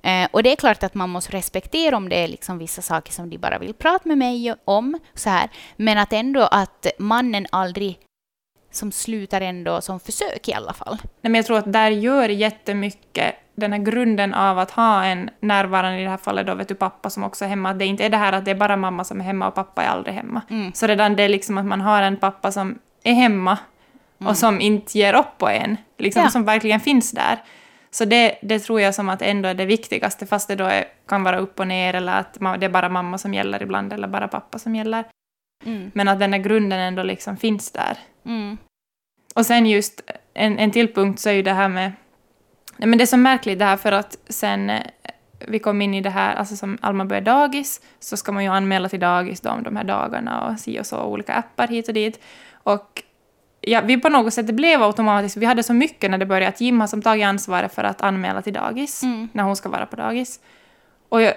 Eh, 0.01 0.27
och 0.31 0.43
det 0.43 0.51
är 0.51 0.55
klart 0.55 0.83
att 0.83 0.95
man 0.95 1.09
måste 1.09 1.31
respektera 1.31 1.97
om 1.97 2.09
det 2.09 2.15
är 2.15 2.27
liksom 2.27 2.57
vissa 2.57 2.81
saker 2.81 3.11
som 3.11 3.29
de 3.29 3.37
bara 3.37 3.59
vill 3.59 3.73
prata 3.73 4.07
med 4.07 4.17
mig 4.17 4.55
om. 4.65 4.99
Så 5.13 5.29
här. 5.29 5.49
Men 5.75 5.97
att 5.97 6.13
ändå 6.13 6.41
att 6.41 6.87
mannen 6.99 7.47
aldrig 7.49 7.99
som 8.71 8.91
slutar 8.91 9.41
ändå 9.41 9.81
som 9.81 9.99
försök 9.99 10.47
i 10.47 10.53
alla 10.53 10.73
fall. 10.73 10.97
Nej, 11.03 11.31
men 11.31 11.35
jag 11.35 11.45
tror 11.45 11.57
att 11.57 11.73
där 11.73 11.89
gör 11.91 12.29
jättemycket 12.29 13.35
den 13.55 13.73
här 13.73 13.79
grunden 13.79 14.33
av 14.33 14.59
att 14.59 14.71
ha 14.71 15.03
en 15.05 15.29
närvarande, 15.39 15.99
i 15.99 16.03
det 16.03 16.09
här 16.09 16.17
fallet 16.17 16.47
då 16.47 16.53
vet 16.55 16.67
du 16.67 16.75
pappa 16.75 17.09
som 17.09 17.23
också 17.23 17.45
är 17.45 17.49
hemma, 17.49 17.69
att 17.69 17.79
det 17.79 17.85
inte 17.85 18.05
är 18.05 18.09
det 18.09 18.17
här 18.17 18.33
att 18.33 18.45
det 18.45 18.51
är 18.51 18.55
bara 18.55 18.77
mamma 18.77 19.03
som 19.03 19.19
är 19.19 19.23
hemma 19.25 19.47
och 19.47 19.55
pappa 19.55 19.83
är 19.83 19.87
aldrig 19.87 20.15
hemma. 20.15 20.41
Mm. 20.49 20.73
Så 20.73 20.87
redan 20.87 21.15
det 21.15 21.27
liksom 21.27 21.57
att 21.57 21.65
man 21.65 21.81
har 21.81 22.01
en 22.01 22.17
pappa 22.17 22.51
som 22.51 22.79
är 23.03 23.13
hemma 23.13 23.57
och 24.17 24.37
som 24.37 24.61
inte 24.61 24.97
ger 24.97 25.13
upp 25.13 25.37
på 25.37 25.49
en, 25.49 25.77
liksom, 25.97 26.19
Mm. 26.19 26.25
Ja. 26.27 26.31
som 26.31 26.45
verkligen 26.45 26.79
finns 26.79 27.11
där. 27.11 27.37
Så 27.91 28.05
det, 28.05 28.39
det 28.41 28.59
tror 28.59 28.81
jag 28.81 28.95
som 28.95 29.09
att 29.09 29.21
ändå 29.21 29.49
är 29.49 29.53
det 29.53 29.65
viktigaste, 29.65 30.25
fast 30.25 30.47
det 30.47 30.55
då 30.55 30.63
är, 30.65 30.83
kan 31.07 31.23
vara 31.23 31.37
upp 31.39 31.59
och 31.59 31.67
ner 31.67 31.93
eller 31.93 32.19
att 32.19 32.37
ma- 32.37 32.57
det 32.57 32.65
är 32.65 32.69
bara 32.69 32.89
mamma 32.89 33.17
som 33.17 33.33
gäller 33.33 33.63
ibland 33.63 33.93
eller 33.93 34.07
bara 34.07 34.27
pappa 34.27 34.59
som 34.59 34.75
gäller. 34.75 35.03
Mm. 35.65 35.91
Men 35.93 36.07
att 36.07 36.19
den 36.19 36.33
här 36.33 36.39
grunden 36.39 36.79
ändå 36.79 37.03
liksom 37.03 37.37
finns 37.37 37.71
där. 37.71 37.97
Mm. 38.25 38.57
Och 39.35 39.45
sen 39.45 39.65
just 39.65 40.01
en, 40.33 40.59
en 40.59 40.71
till 40.71 40.93
punkt 40.93 41.19
så 41.19 41.29
är 41.29 41.33
ju 41.33 41.41
det 41.41 41.53
här 41.53 41.69
med... 41.69 41.91
Nej, 42.77 42.89
men 42.89 42.97
det 42.97 43.03
är 43.03 43.05
så 43.05 43.17
märkligt 43.17 43.59
det 43.59 43.65
här 43.65 43.77
för 43.77 43.91
att 43.91 44.17
sen 44.29 44.69
eh, 44.69 44.81
vi 45.47 45.59
kom 45.59 45.81
in 45.81 45.93
i 45.93 46.01
det 46.01 46.09
här, 46.09 46.35
alltså 46.35 46.55
som 46.55 46.77
Alma 46.81 47.05
började 47.05 47.31
dagis, 47.31 47.81
så 47.99 48.17
ska 48.17 48.31
man 48.31 48.43
ju 48.43 48.49
anmäla 48.49 48.89
till 48.89 48.99
dagis 48.99 49.41
då 49.41 49.49
om 49.49 49.63
de 49.63 49.75
här 49.75 49.83
dagarna 49.83 50.47
och 50.47 50.59
si 50.59 50.79
och 50.79 50.85
så, 50.85 51.03
olika 51.03 51.33
appar 51.33 51.67
hit 51.67 51.87
och 51.87 51.93
dit. 51.93 52.19
Och 52.53 53.03
ja, 53.61 53.81
vi 53.81 53.97
på 53.97 54.09
något 54.09 54.33
sätt, 54.33 54.47
det 54.47 54.53
blev 54.53 54.83
automatiskt, 54.83 55.37
vi 55.37 55.45
hade 55.45 55.63
så 55.63 55.73
mycket 55.73 56.11
när 56.11 56.17
det 56.17 56.25
började 56.25 56.47
att 56.47 56.61
Jim 56.61 56.79
har 56.79 56.87
som 56.87 57.01
tagit 57.01 57.25
ansvaret 57.25 57.73
för 57.73 57.83
att 57.83 58.01
anmäla 58.01 58.41
till 58.41 58.53
dagis, 58.53 59.03
Mm. 59.03 59.29
när 59.33 59.43
hon 59.43 59.55
ska 59.55 59.69
vara 59.69 59.85
på 59.85 59.95
dagis. 59.95 60.39
Och 61.09 61.21
jag, 61.21 61.33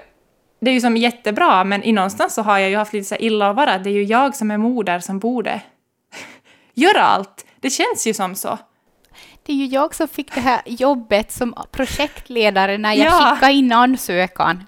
det 0.65 0.71
är 0.71 0.75
ju 0.75 0.81
som 0.81 0.97
jättebra, 0.97 1.65
men 1.65 1.83
i 1.83 1.93
någonstans 1.93 2.35
så 2.35 2.43
har 2.43 2.59
jag 2.59 2.71
ju 2.71 2.77
haft 2.77 2.93
lite 2.93 3.05
så 3.09 3.17
illa 3.17 3.51
att 3.51 3.57
vara. 3.57 3.79
Det 3.79 3.91
är 3.91 3.95
ju 3.95 4.05
jag 4.05 4.37
som 4.37 4.51
är 4.51 4.59
moder 4.59 4.99
som 5.01 5.19
borde 5.19 5.61
göra 6.75 7.03
allt. 7.03 7.47
Det 7.61 7.71
känns 7.71 8.07
ju 8.07 8.15
som 8.15 8.35
så. 8.35 8.59
Det 9.47 9.53
är 9.53 9.57
ju 9.57 9.67
jag 9.67 9.95
som 9.95 10.09
fick 10.09 10.35
det 10.35 10.41
här 10.41 10.61
jobbet 10.67 11.33
som 11.33 11.55
projektledare 11.71 12.79
när 12.79 12.93
jag 12.95 13.07
Ja. 13.07 13.31
skickade 13.35 13.53
in 13.53 13.73
ansökan. 13.73 14.65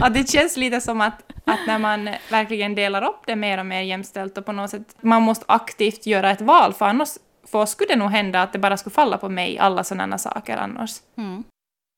Ja, 0.00 0.08
det 0.08 0.30
känns 0.30 0.56
lite 0.56 0.80
som 0.80 1.00
att, 1.00 1.22
att 1.44 1.58
när 1.66 1.78
man 1.78 2.10
verkligen 2.30 2.74
delar 2.74 3.02
upp 3.02 3.22
det 3.26 3.36
mer 3.36 3.58
och 3.58 3.66
mer 3.66 3.80
jämställt 3.82 4.38
och 4.38 4.46
på 4.46 4.52
något 4.52 4.70
sätt, 4.70 4.96
man 5.00 5.22
måste 5.22 5.44
aktivt 5.48 6.06
göra 6.06 6.30
ett 6.30 6.40
val, 6.40 6.72
för 6.74 6.86
annars 6.86 7.08
för 7.50 7.66
skulle 7.66 7.88
det 7.88 7.96
nog 7.96 8.10
hända 8.10 8.42
att 8.42 8.52
det 8.52 8.58
bara 8.58 8.76
skulle 8.76 8.94
falla 8.94 9.18
på 9.18 9.28
mig, 9.28 9.58
alla 9.58 9.84
sådana 9.84 10.18
saker 10.18 10.56
annars. 10.56 10.90
Mm. 11.18 11.44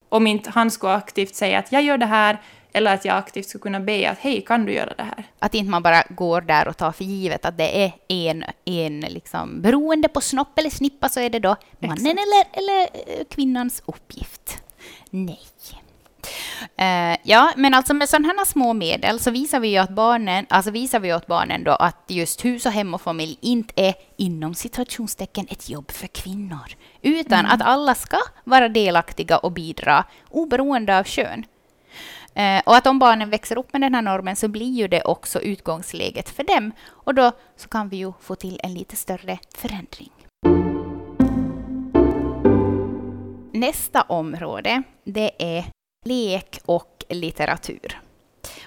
Om 0.09 0.27
inte 0.27 0.51
han 0.51 0.71
skulle 0.71 0.93
aktivt 0.95 1.35
säga 1.35 1.59
att 1.59 1.73
jag 1.73 1.83
gör 1.83 1.99
det 1.99 2.07
här, 2.07 2.39
eller 2.73 2.95
att 2.95 3.05
jag 3.05 3.17
aktivt 3.17 3.49
skulle 3.49 3.63
kunna 3.63 3.81
be 3.81 4.11
att 4.11 4.19
hej, 4.19 4.45
kan 4.47 4.67
du 4.67 4.73
göra 4.73 4.95
det 4.95 5.03
här? 5.03 5.25
Att 5.39 5.55
inte 5.55 5.71
man 5.71 5.83
bara 5.83 6.03
går 6.09 6.41
där 6.41 6.69
och 6.69 6.77
tar 6.77 6.93
för 6.93 7.05
givet 7.05 7.45
att 7.45 7.59
det 7.59 7.85
är 7.85 7.93
en, 8.09 8.45
en 8.65 9.01
liksom, 9.01 9.63
beroende 9.63 10.09
på 10.09 10.21
snopp 10.21 10.59
eller 10.59 10.71
snippa 10.71 11.09
så 11.09 11.21
är 11.21 11.31
det 11.31 11.39
då 11.39 11.57
mannen 11.79 12.19
eller, 12.19 12.45
eller 12.53 12.83
eh, 12.83 13.25
kvinnans 13.31 13.83
uppgift. 13.87 14.63
Nej. 15.11 15.41
Eh, 16.77 17.19
ja, 17.23 17.53
men 17.57 17.75
alltså 17.75 17.95
med 17.95 18.09
sådana 18.09 18.29
här 18.29 18.45
små 18.45 18.73
medel 18.73 19.21
så 19.21 19.31
visar 19.31 19.61
vi 19.61 19.69
ju 19.69 19.77
att 19.77 19.91
barnen, 19.91 20.47
alltså 20.49 20.71
visar 20.71 21.01
vi 21.01 21.15
åt 21.15 21.27
barnen 21.27 21.65
då 21.65 21.73
att 21.73 22.05
just 22.09 22.45
hus 22.45 22.67
och 22.67 22.73
hem 22.73 22.95
och 22.95 23.01
familj 23.01 23.39
inte 23.41 23.73
är 23.77 23.95
inom 24.17 24.55
situationstecken 24.55 25.47
ett 25.51 25.69
jobb 25.69 25.91
för 25.91 26.07
kvinnor, 26.07 26.75
utan 27.03 27.47
att 27.47 27.63
alla 27.63 27.95
ska 27.95 28.19
vara 28.45 28.69
delaktiga 28.69 29.39
och 29.39 29.53
bidra 29.53 30.05
oberoende 30.29 30.99
av 30.99 31.05
kön. 31.05 31.45
Eh, 32.35 32.63
och 32.67 32.77
att 32.77 32.87
om 32.87 32.99
barnen 32.99 33.31
växer 33.31 33.59
upp 33.59 33.73
med 33.73 33.83
den 33.83 33.95
här 33.95 34.03
normen 34.03 34.37
så 34.37 34.49
blir 34.49 34.73
ju 34.73 34.89
det 34.89 35.03
också 35.03 35.41
utgångsläget 35.41 36.29
för 36.29 36.45
dem. 36.45 36.73
Och 36.89 37.15
då 37.15 37.33
så 37.57 37.69
kan 37.69 37.89
vi 37.89 37.97
ju 37.97 38.13
få 38.21 38.35
till 38.35 38.61
en 38.63 38.75
lite 38.75 38.97
större 38.97 39.39
förändring. 39.57 40.11
Nästa 43.53 44.03
område, 44.03 44.83
det 45.05 45.59
är 45.59 45.65
lek 46.07 46.61
och 46.67 47.05
litteratur. 47.09 48.01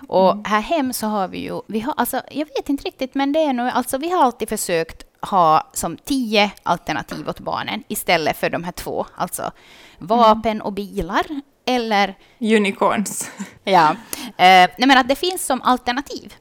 Och 0.07 0.47
här 0.47 0.61
hem 0.61 0.93
så 0.93 1.07
har 1.07 1.27
vi 1.27 1.37
ju, 1.37 1.61
vi 1.67 1.79
har, 1.79 1.93
alltså, 1.97 2.21
jag 2.31 2.45
vet 2.45 2.69
inte 2.69 2.83
riktigt, 2.83 3.15
men 3.15 3.33
det 3.33 3.39
är 3.39 3.53
nog, 3.53 3.67
alltså 3.67 3.97
vi 3.97 4.09
har 4.09 4.23
alltid 4.23 4.49
försökt 4.49 5.05
ha 5.21 5.69
som 5.73 5.97
tio 5.97 6.51
alternativ 6.63 7.29
åt 7.29 7.39
barnen 7.39 7.83
istället 7.87 8.37
för 8.37 8.49
de 8.49 8.63
här 8.63 8.71
två, 8.71 9.05
alltså 9.15 9.51
vapen 9.97 10.61
och 10.61 10.73
bilar 10.73 11.25
eller 11.65 12.15
Unicorns. 12.39 13.31
Ja. 13.63 13.89
Eh, 14.25 14.69
nej 14.77 14.87
men 14.87 14.97
att 14.97 15.07
det 15.07 15.15
finns 15.15 15.45
som 15.45 15.61
alternativ. 15.61 16.33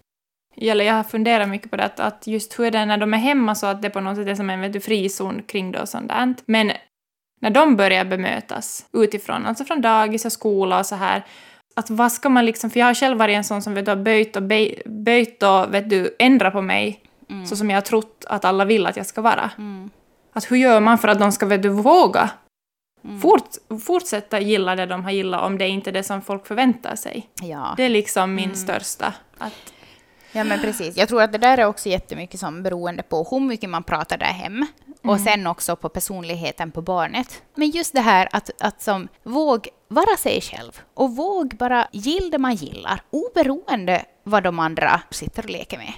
Eller 0.56 0.84
jag 0.84 0.94
har 0.94 1.02
funderat 1.04 1.48
mycket 1.48 1.70
på 1.70 1.76
det, 1.76 1.84
att- 1.84 2.00
att 2.00 2.26
just 2.26 2.58
hur 2.58 2.64
är 2.64 2.70
det 2.70 2.84
när 2.84 2.96
de 2.96 3.14
är 3.14 3.18
hemma 3.18 3.54
så 3.54 3.66
att 3.66 3.82
det 3.82 3.90
på 3.90 4.00
något 4.00 4.16
sätt 4.16 4.26
är 4.28 4.34
som 4.34 4.50
en 4.50 4.60
vet 4.60 4.72
du, 4.72 4.80
frizon 4.80 5.42
kring 5.42 5.72
det 5.72 5.80
och 5.80 5.88
sånt 5.88 6.08
där. 6.08 6.34
Men 6.46 6.72
när 7.40 7.50
de 7.50 7.76
börjar 7.76 8.04
bemötas 8.04 8.86
utifrån, 8.92 9.46
alltså 9.46 9.64
från 9.64 9.80
dagis 9.80 10.24
och 10.24 10.32
skola 10.32 10.78
och 10.78 10.86
så 10.86 10.94
här, 10.94 11.22
att 11.76 11.90
vad 11.90 12.12
ska 12.12 12.28
man 12.28 12.44
liksom, 12.46 12.70
för 12.70 12.80
jag 12.80 12.86
har 12.86 12.94
själv 12.94 13.18
varit 13.18 13.36
en 13.36 13.44
sån 13.44 13.62
som 13.62 13.74
vet 13.74 13.84
du, 13.84 13.90
har 13.90 13.96
böjt 13.96 14.36
och, 14.36 14.42
bej, 14.42 14.82
böjt 14.86 15.42
och 15.42 15.74
vet 15.74 15.90
du, 15.90 16.16
ändrat 16.18 16.52
på 16.52 16.62
mig 16.62 17.00
så 17.48 17.56
som 17.56 17.70
jag 17.70 17.76
har 17.76 17.82
trott 17.82 18.24
att 18.28 18.44
alla 18.44 18.64
vill 18.64 18.86
att 18.86 18.96
jag 18.96 19.06
ska 19.06 19.20
vara. 19.20 19.50
Att 20.32 20.50
hur 20.50 20.56
gör 20.56 20.80
man 20.80 20.98
för 20.98 21.08
att 21.08 21.18
de 21.18 21.32
ska 21.32 21.46
vet 21.46 21.62
du, 21.62 21.68
våga 21.68 22.30
fort, 23.22 23.48
fortsätta 23.86 24.40
gilla 24.40 24.76
det 24.76 24.86
de 24.86 25.04
har 25.04 25.10
gillat 25.10 25.42
om 25.42 25.58
det 25.58 25.68
inte 25.68 25.90
är 25.90 25.92
det 25.92 26.02
som 26.02 26.22
folk 26.22 26.46
förväntar 26.46 26.96
sig? 26.96 27.28
Ja. 27.42 27.74
Det 27.76 27.82
är 27.82 27.88
liksom 27.88 28.34
min 28.34 28.56
största. 28.56 29.14
Att, 29.38 29.72
ja, 30.32 30.44
men 30.44 30.60
precis. 30.60 30.96
Jag 30.96 31.08
tror 31.08 31.22
att 31.22 31.32
det 31.32 31.38
där 31.38 31.58
är 31.58 31.64
också 31.64 31.88
jättemycket 31.88 32.40
som 32.40 32.62
beroende 32.62 33.02
på 33.02 33.28
hur 33.30 33.40
mycket 33.40 33.70
man 33.70 33.82
pratar 33.82 34.18
där 34.18 34.26
hem 34.26 34.66
och 35.02 35.20
sen 35.20 35.46
också 35.46 35.76
på 35.76 35.88
personligheten 35.88 36.70
på 36.70 36.82
barnet. 36.82 37.42
Men 37.54 37.70
just 37.70 37.92
det 37.92 38.00
här 38.00 38.28
att, 38.32 38.50
att 38.60 38.82
som 38.82 39.08
våg 39.22 39.68
vara 39.88 40.16
sig 40.16 40.40
själv 40.40 40.80
och 40.94 41.16
våg 41.16 41.56
bara 41.58 41.88
gilla 41.92 42.30
det 42.30 42.38
man 42.38 42.54
gillar 42.54 43.02
oberoende 43.10 44.04
vad 44.24 44.42
de 44.42 44.58
andra 44.58 45.02
sitter 45.10 45.42
och 45.42 45.50
leker 45.50 45.78
med. 45.78 45.92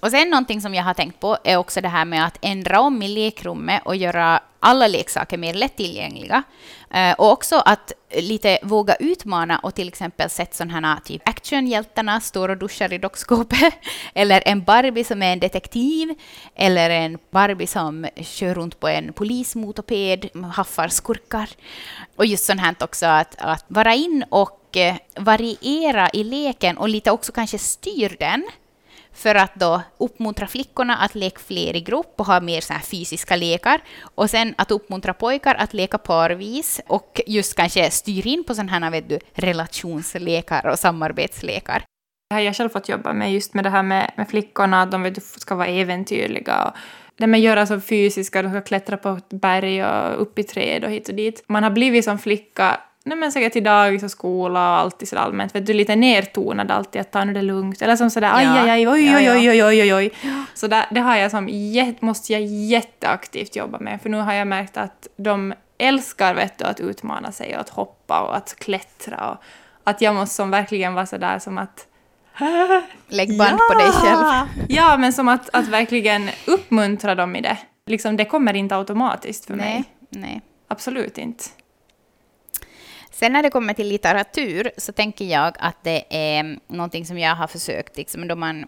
Och 0.00 0.10
sen 0.10 0.30
någonting 0.30 0.60
som 0.60 0.74
jag 0.74 0.84
har 0.84 0.94
tänkt 0.94 1.20
på 1.20 1.38
är 1.44 1.56
också 1.56 1.80
det 1.80 1.88
här 1.88 2.04
med 2.04 2.26
att 2.26 2.38
ändra 2.40 2.80
om 2.80 3.02
i 3.02 3.08
lekrummet 3.08 3.82
och 3.84 3.96
göra 3.96 4.40
alla 4.60 4.86
leksaker 4.86 5.38
mer 5.38 5.54
lättillgängliga. 5.54 6.42
Eh, 6.90 7.12
och 7.12 7.32
också 7.32 7.56
att 7.56 7.92
lite 8.14 8.58
våga 8.62 8.94
utmana 8.94 9.58
och 9.58 9.74
till 9.74 9.88
exempel 9.88 10.30
sett 10.30 10.54
sådana 10.54 10.94
här 10.94 11.00
typ 11.00 11.28
actionhjältarna 11.28 12.20
står 12.20 12.48
och 12.48 12.56
duschar 12.56 12.92
i 12.92 12.98
dockskåpet. 12.98 13.74
Eller 14.14 14.42
en 14.46 14.64
Barbie 14.64 15.04
som 15.04 15.22
är 15.22 15.32
en 15.32 15.40
detektiv. 15.40 16.14
Eller 16.54 16.90
en 16.90 17.18
Barbie 17.30 17.66
som 17.66 18.06
kör 18.16 18.54
runt 18.54 18.80
på 18.80 18.88
en 18.88 19.12
polismotoped, 19.12 20.28
haffar 20.54 20.88
skurkar. 20.88 21.50
Och 22.16 22.26
just 22.26 22.44
sånt 22.44 22.60
här 22.60 22.74
också 22.80 23.06
att, 23.06 23.34
att 23.38 23.64
vara 23.68 23.94
in 23.94 24.24
och 24.28 24.76
eh, 24.76 24.96
variera 25.16 26.10
i 26.12 26.24
leken 26.24 26.78
och 26.78 26.88
lite 26.88 27.10
också 27.10 27.32
kanske 27.32 27.58
styr 27.58 28.16
den 28.18 28.44
för 29.12 29.34
att 29.34 29.54
då 29.54 29.82
uppmuntra 29.98 30.46
flickorna 30.46 30.96
att 30.96 31.14
leka 31.14 31.38
fler 31.38 31.76
i 31.76 31.80
grupp 31.80 32.14
och 32.16 32.26
ha 32.26 32.40
mer 32.40 32.60
så 32.60 32.72
här 32.72 32.80
fysiska 32.80 33.36
lekar. 33.36 33.80
Och 34.14 34.30
sen 34.30 34.54
att 34.58 34.70
uppmuntra 34.70 35.14
pojkar 35.14 35.54
att 35.54 35.74
leka 35.74 35.98
parvis 35.98 36.80
och 36.86 37.20
just 37.26 37.56
kanske 37.56 37.90
styr 37.90 38.26
in 38.26 38.44
på 38.44 38.54
sådana 38.54 38.72
här 38.72 38.90
vet 38.90 39.08
du, 39.08 39.18
relationslekar 39.34 40.66
och 40.66 40.78
samarbetslekar. 40.78 41.84
Det 42.30 42.34
har 42.34 42.40
jag 42.40 42.56
själv 42.56 42.68
fått 42.68 42.88
jobba 42.88 43.12
med, 43.12 43.32
just 43.32 43.54
med 43.54 43.64
det 43.64 43.70
här 43.70 43.82
med, 43.82 44.12
med 44.16 44.28
flickorna, 44.28 44.82
att 44.82 44.90
de 44.90 45.02
vet, 45.02 45.22
ska 45.22 45.54
vara 45.54 45.68
äventyrliga. 45.68 46.64
Och 46.64 46.76
det 47.16 47.26
med 47.26 47.38
att 47.38 47.44
göra 47.44 47.66
så 47.66 47.80
fysiska, 47.80 48.42
de 48.42 48.50
ska 48.50 48.60
klättra 48.60 48.96
på 48.96 49.08
ett 49.08 49.28
berg 49.28 49.84
och 49.84 50.22
upp 50.22 50.38
i 50.38 50.42
träd 50.42 50.84
och 50.84 50.90
hit 50.90 51.08
och 51.08 51.14
dit. 51.14 51.44
Man 51.46 51.62
har 51.62 51.70
blivit 51.70 52.04
som 52.04 52.18
flicka, 52.18 52.80
nej 53.04 53.18
men 53.18 53.32
säkert 53.32 53.52
till 53.52 53.64
dagis 53.64 54.02
och 54.02 54.10
skola 54.10 54.72
och 54.72 54.78
alltid 54.78 55.08
sådär 55.08 55.22
allmänt, 55.22 55.54
vet 55.54 55.66
du, 55.66 55.72
lite 55.72 55.96
nertonad 55.96 56.70
alltid, 56.70 57.00
att 57.00 57.12
ta 57.12 57.24
nu 57.24 57.32
det 57.32 57.42
lugnt. 57.42 57.82
Eller 57.82 57.96
som 57.96 58.10
sådär, 58.10 58.30
aj, 58.34 58.44
Ja. 58.44 58.60
aj, 58.62 58.70
aj, 58.70 58.88
oj, 58.88 59.06
Ja, 59.06 59.16
oj, 59.18 59.24
ja. 59.24 59.32
oj, 59.32 59.50
oj, 59.50 59.64
oj, 59.64 59.82
oj, 59.82 59.94
oj. 59.94 60.10
Så 60.54 60.66
där, 60.66 60.84
det 60.90 61.00
har 61.00 61.16
jag 61.16 61.30
som, 61.30 61.48
jät- 61.48 61.96
måste 62.00 62.32
jag 62.32 62.42
jätteaktivt 62.42 63.56
jobba 63.56 63.78
med, 63.78 64.02
för 64.02 64.08
nu 64.10 64.18
har 64.20 64.32
jag 64.32 64.46
märkt 64.46 64.76
att 64.76 65.08
de 65.16 65.54
älskar, 65.78 66.34
vet 66.34 66.58
du, 66.58 66.64
att 66.64 66.80
utmana 66.80 67.32
sig 67.32 67.54
och 67.54 67.60
att 67.60 67.68
hoppa 67.68 68.20
och 68.20 68.36
att 68.36 68.54
klättra 68.58 69.30
och 69.30 69.36
att 69.84 70.00
jag 70.00 70.14
måste 70.14 70.34
som 70.34 70.50
verkligen 70.50 70.94
vara 70.94 71.06
sådär 71.06 71.38
som 71.38 71.58
att 71.58 71.86
Lägg 73.08 73.38
band 73.38 73.58
på 73.70 73.78
dig 73.78 73.90
själv. 73.92 74.26
Ja, 74.68 74.96
men 74.96 75.12
som 75.12 75.28
att, 75.28 75.50
att 75.52 75.68
verkligen 75.68 76.30
uppmuntra 76.46 77.14
dem 77.14 77.36
i 77.36 77.40
det. 77.40 77.56
Liksom, 77.86 78.16
det 78.16 78.24
kommer 78.24 78.54
inte 78.56 78.76
automatiskt 78.76 79.46
för 79.46 79.54
Nej, 79.56 79.74
mig. 79.74 79.84
nej. 80.22 80.40
Absolut 80.68 81.18
inte. 81.18 81.44
Sen 83.10 83.32
när 83.32 83.42
det 83.42 83.50
kommer 83.50 83.74
till 83.74 83.88
litteratur 83.88 84.70
så 84.76 84.92
tänker 84.92 85.24
jag 85.24 85.56
att 85.58 85.84
det 85.84 86.04
är 86.10 86.58
någonting 86.68 87.06
som 87.06 87.18
jag 87.18 87.34
har 87.34 87.46
försökt, 87.46 87.96
liksom, 87.96 88.28
då 88.28 88.36
man 88.36 88.66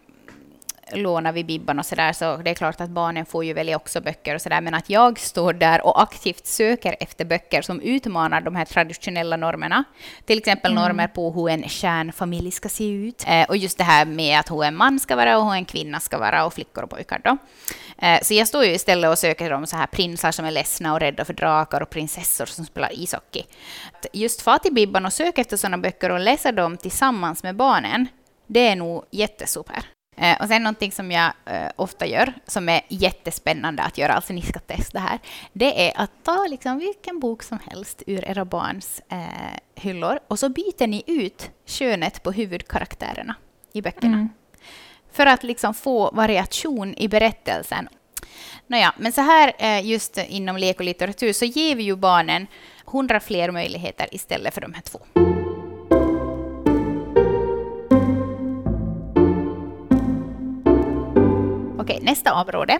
lånar 0.94 1.32
vid 1.32 1.46
Bibban 1.46 1.78
och 1.78 1.86
sådär, 1.86 2.12
så 2.12 2.36
det 2.36 2.50
är 2.50 2.54
klart 2.54 2.80
att 2.80 2.90
barnen 2.90 3.26
får 3.26 3.44
ju 3.44 3.52
välja 3.52 3.76
också 3.76 4.00
böcker 4.00 4.34
och 4.34 4.40
sådär, 4.42 4.60
men 4.60 4.74
att 4.74 4.90
jag 4.90 5.18
står 5.18 5.52
där 5.52 5.86
och 5.86 6.02
aktivt 6.02 6.46
söker 6.46 6.96
efter 7.00 7.24
böcker 7.24 7.62
som 7.62 7.80
utmanar 7.80 8.40
de 8.40 8.56
här 8.56 8.64
traditionella 8.64 9.36
normerna. 9.36 9.84
Till 10.24 10.38
exempel 10.38 10.74
normer 10.74 11.08
på 11.08 11.30
hur 11.30 11.48
en 11.48 11.68
kärnfamilj 11.68 12.50
ska 12.50 12.68
se 12.68 12.88
ut, 12.88 13.24
eh, 13.28 13.44
och 13.48 13.56
just 13.56 13.78
det 13.78 13.84
här 13.84 14.04
med 14.04 14.38
att 14.40 14.50
hur 14.50 14.64
en 14.64 14.76
man 14.76 15.00
ska 15.00 15.16
vara 15.16 15.38
och 15.38 15.44
hur 15.44 15.54
en 15.54 15.64
kvinna 15.64 16.00
ska 16.00 16.18
vara, 16.18 16.44
och 16.44 16.54
flickor 16.54 16.84
och 16.84 16.90
pojkar 16.90 17.20
då. 17.24 17.36
Eh, 18.06 18.18
Så 18.22 18.34
jag 18.34 18.48
står 18.48 18.64
ju 18.64 18.72
istället 18.74 19.10
och 19.10 19.18
söker 19.18 19.52
om 19.52 19.66
så 19.66 19.76
här 19.76 19.86
prinsar 19.86 20.32
som 20.32 20.44
är 20.44 20.50
ledsna 20.50 20.92
och 20.92 21.00
rädda 21.00 21.24
för 21.24 21.32
drakar 21.32 21.80
och 21.80 21.90
prinsessor 21.90 22.46
som 22.46 22.64
spelar 22.64 22.90
ishockey. 22.92 23.44
Att 23.92 24.06
Just 24.12 24.42
få 24.42 24.58
till 24.58 24.74
Bibban 24.74 25.06
och 25.06 25.12
söka 25.12 25.40
efter 25.40 25.56
sådana 25.56 25.78
böcker 25.78 26.10
och 26.10 26.20
läsa 26.20 26.52
dem 26.52 26.76
tillsammans 26.76 27.42
med 27.42 27.56
barnen, 27.56 28.08
det 28.46 28.68
är 28.68 28.76
nog 28.76 29.04
jättesuper. 29.10 29.82
Eh, 30.22 30.36
Och 30.40 30.48
sen 30.48 30.62
någonting 30.62 30.92
som 30.92 31.10
jag 31.10 31.32
eh, 31.46 31.68
ofta 31.76 32.06
gör, 32.06 32.32
som 32.46 32.68
är 32.68 32.80
jättespännande 32.88 33.82
att 33.82 33.98
göra, 33.98 34.12
alltså 34.12 34.32
ni 34.32 34.42
ska 34.42 34.58
testa 34.58 34.98
här, 34.98 35.18
det 35.52 35.88
är 35.88 35.92
att 35.96 36.10
ta 36.22 36.46
liksom 36.50 36.78
vilken 36.78 37.20
bok 37.20 37.42
som 37.42 37.58
helst 37.70 38.02
ur 38.06 38.24
era 38.28 38.44
barns 38.44 39.02
eh, 39.08 39.18
hyllor 39.74 40.18
och 40.28 40.38
så 40.38 40.48
byter 40.48 40.86
ni 40.86 41.02
ut 41.06 41.50
könet 41.66 42.22
på 42.22 42.32
huvudkaraktärerna 42.32 43.34
i 43.72 43.82
böckerna. 43.82 44.28
För 45.12 45.26
att 45.26 45.42
liksom 45.42 45.74
få 45.74 46.10
variation 46.10 46.94
i 46.96 47.08
berättelsen. 47.08 47.88
Nåja, 48.66 48.94
men 48.98 49.12
så 49.12 49.20
här 49.20 49.52
eh, 49.58 49.86
just 49.86 50.18
inom 50.18 50.56
lek 50.56 50.78
och 50.78 50.84
litteratur 50.84 51.32
så 51.32 51.44
ger 51.44 51.76
vi 51.76 51.82
ju 51.82 51.96
barnen 51.96 52.46
hundra 52.86 53.20
fler 53.20 53.50
möjligheter 53.50 54.06
istället 54.14 54.54
för 54.54 54.60
de 54.60 54.74
här 54.74 54.82
två. 54.82 55.21
Okej, 61.82 61.98
nästa 62.02 62.34
område, 62.34 62.78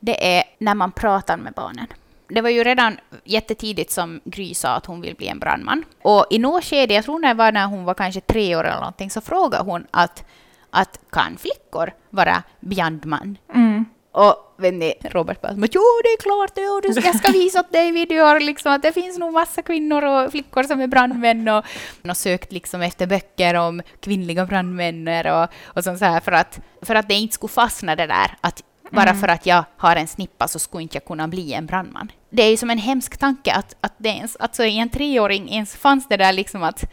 det 0.00 0.36
är 0.38 0.44
när 0.58 0.74
man 0.74 0.92
pratar 0.92 1.36
med 1.36 1.52
barnen. 1.52 1.86
det 2.28 2.40
var 2.40 2.50
ju 2.50 2.64
redan 2.64 2.96
jättetidigt 3.24 3.90
som 3.90 4.20
Gry 4.24 4.54
sa 4.54 4.68
att 4.68 4.86
hon 4.86 5.00
vill 5.00 5.14
bli 5.14 5.28
en 5.28 5.38
brandman. 5.38 5.84
Och 6.02 6.26
i 6.30 6.38
något 6.38 6.64
skede, 6.64 6.94
jag 6.94 7.04
tror 7.04 7.20
det 7.20 7.34
var 7.34 7.52
när 7.52 7.66
hon 7.66 7.84
var 7.84 7.94
kanske 7.94 8.20
tre 8.20 8.56
år 8.56 8.64
eller 8.64 8.76
någonting, 8.76 9.10
så 9.10 9.20
frågade 9.20 9.64
hon 9.64 9.86
att, 9.90 10.24
att 10.70 11.00
kan 11.10 11.36
flickor 11.36 11.92
vara 12.10 12.42
brandman? 12.60 13.38
Mm. 13.54 13.84
Och 14.14 14.54
vet 14.56 14.74
ni, 14.74 14.94
Robert 15.02 15.40
bara 15.40 15.52
jo 15.52 15.82
det 16.02 16.08
är 16.08 16.22
klart, 16.22 16.54
du, 16.54 17.00
jag 17.00 17.16
ska 17.16 17.32
visa 17.32 17.60
åt 17.60 17.72
dig 17.72 17.92
videor 17.92 18.40
liksom 18.40 18.72
att 18.72 18.82
det 18.82 18.92
finns 18.92 19.18
nog 19.18 19.32
massa 19.32 19.62
kvinnor 19.62 20.04
och 20.04 20.30
flickor 20.30 20.62
som 20.62 20.80
är 20.80 20.86
brandmän 20.86 21.48
och, 21.48 21.64
och 22.10 22.16
sökt 22.16 22.52
liksom 22.52 22.82
efter 22.82 23.06
böcker 23.06 23.54
om 23.54 23.82
kvinnliga 24.00 24.46
brandmän 24.46 25.08
och, 25.26 25.48
och 25.64 25.84
sånt 25.84 25.98
så 25.98 26.04
här 26.04 26.20
för 26.20 26.32
att, 26.32 26.60
för 26.82 26.94
att 26.94 27.08
det 27.08 27.14
inte 27.14 27.34
skulle 27.34 27.50
fastna 27.50 27.96
det 27.96 28.06
där 28.06 28.36
att 28.40 28.62
bara 28.90 29.10
mm. 29.10 29.20
för 29.20 29.28
att 29.28 29.46
jag 29.46 29.64
har 29.76 29.96
en 29.96 30.08
snippa 30.08 30.48
så 30.48 30.58
skulle 30.58 30.82
inte 30.82 30.96
jag 30.96 31.04
kunna 31.04 31.28
bli 31.28 31.52
en 31.52 31.66
brandman. 31.66 32.12
Det 32.30 32.42
är 32.42 32.50
ju 32.50 32.56
som 32.56 32.70
en 32.70 32.78
hemsk 32.78 33.16
tanke 33.16 33.52
att, 33.52 33.76
att 33.80 33.94
det 33.98 34.08
ens, 34.08 34.36
alltså 34.36 34.64
i 34.64 34.78
en 34.78 34.88
treåring 34.88 35.48
ens 35.48 35.76
fanns 35.76 36.08
det 36.08 36.16
där 36.16 36.32
liksom 36.32 36.62
att 36.62 36.84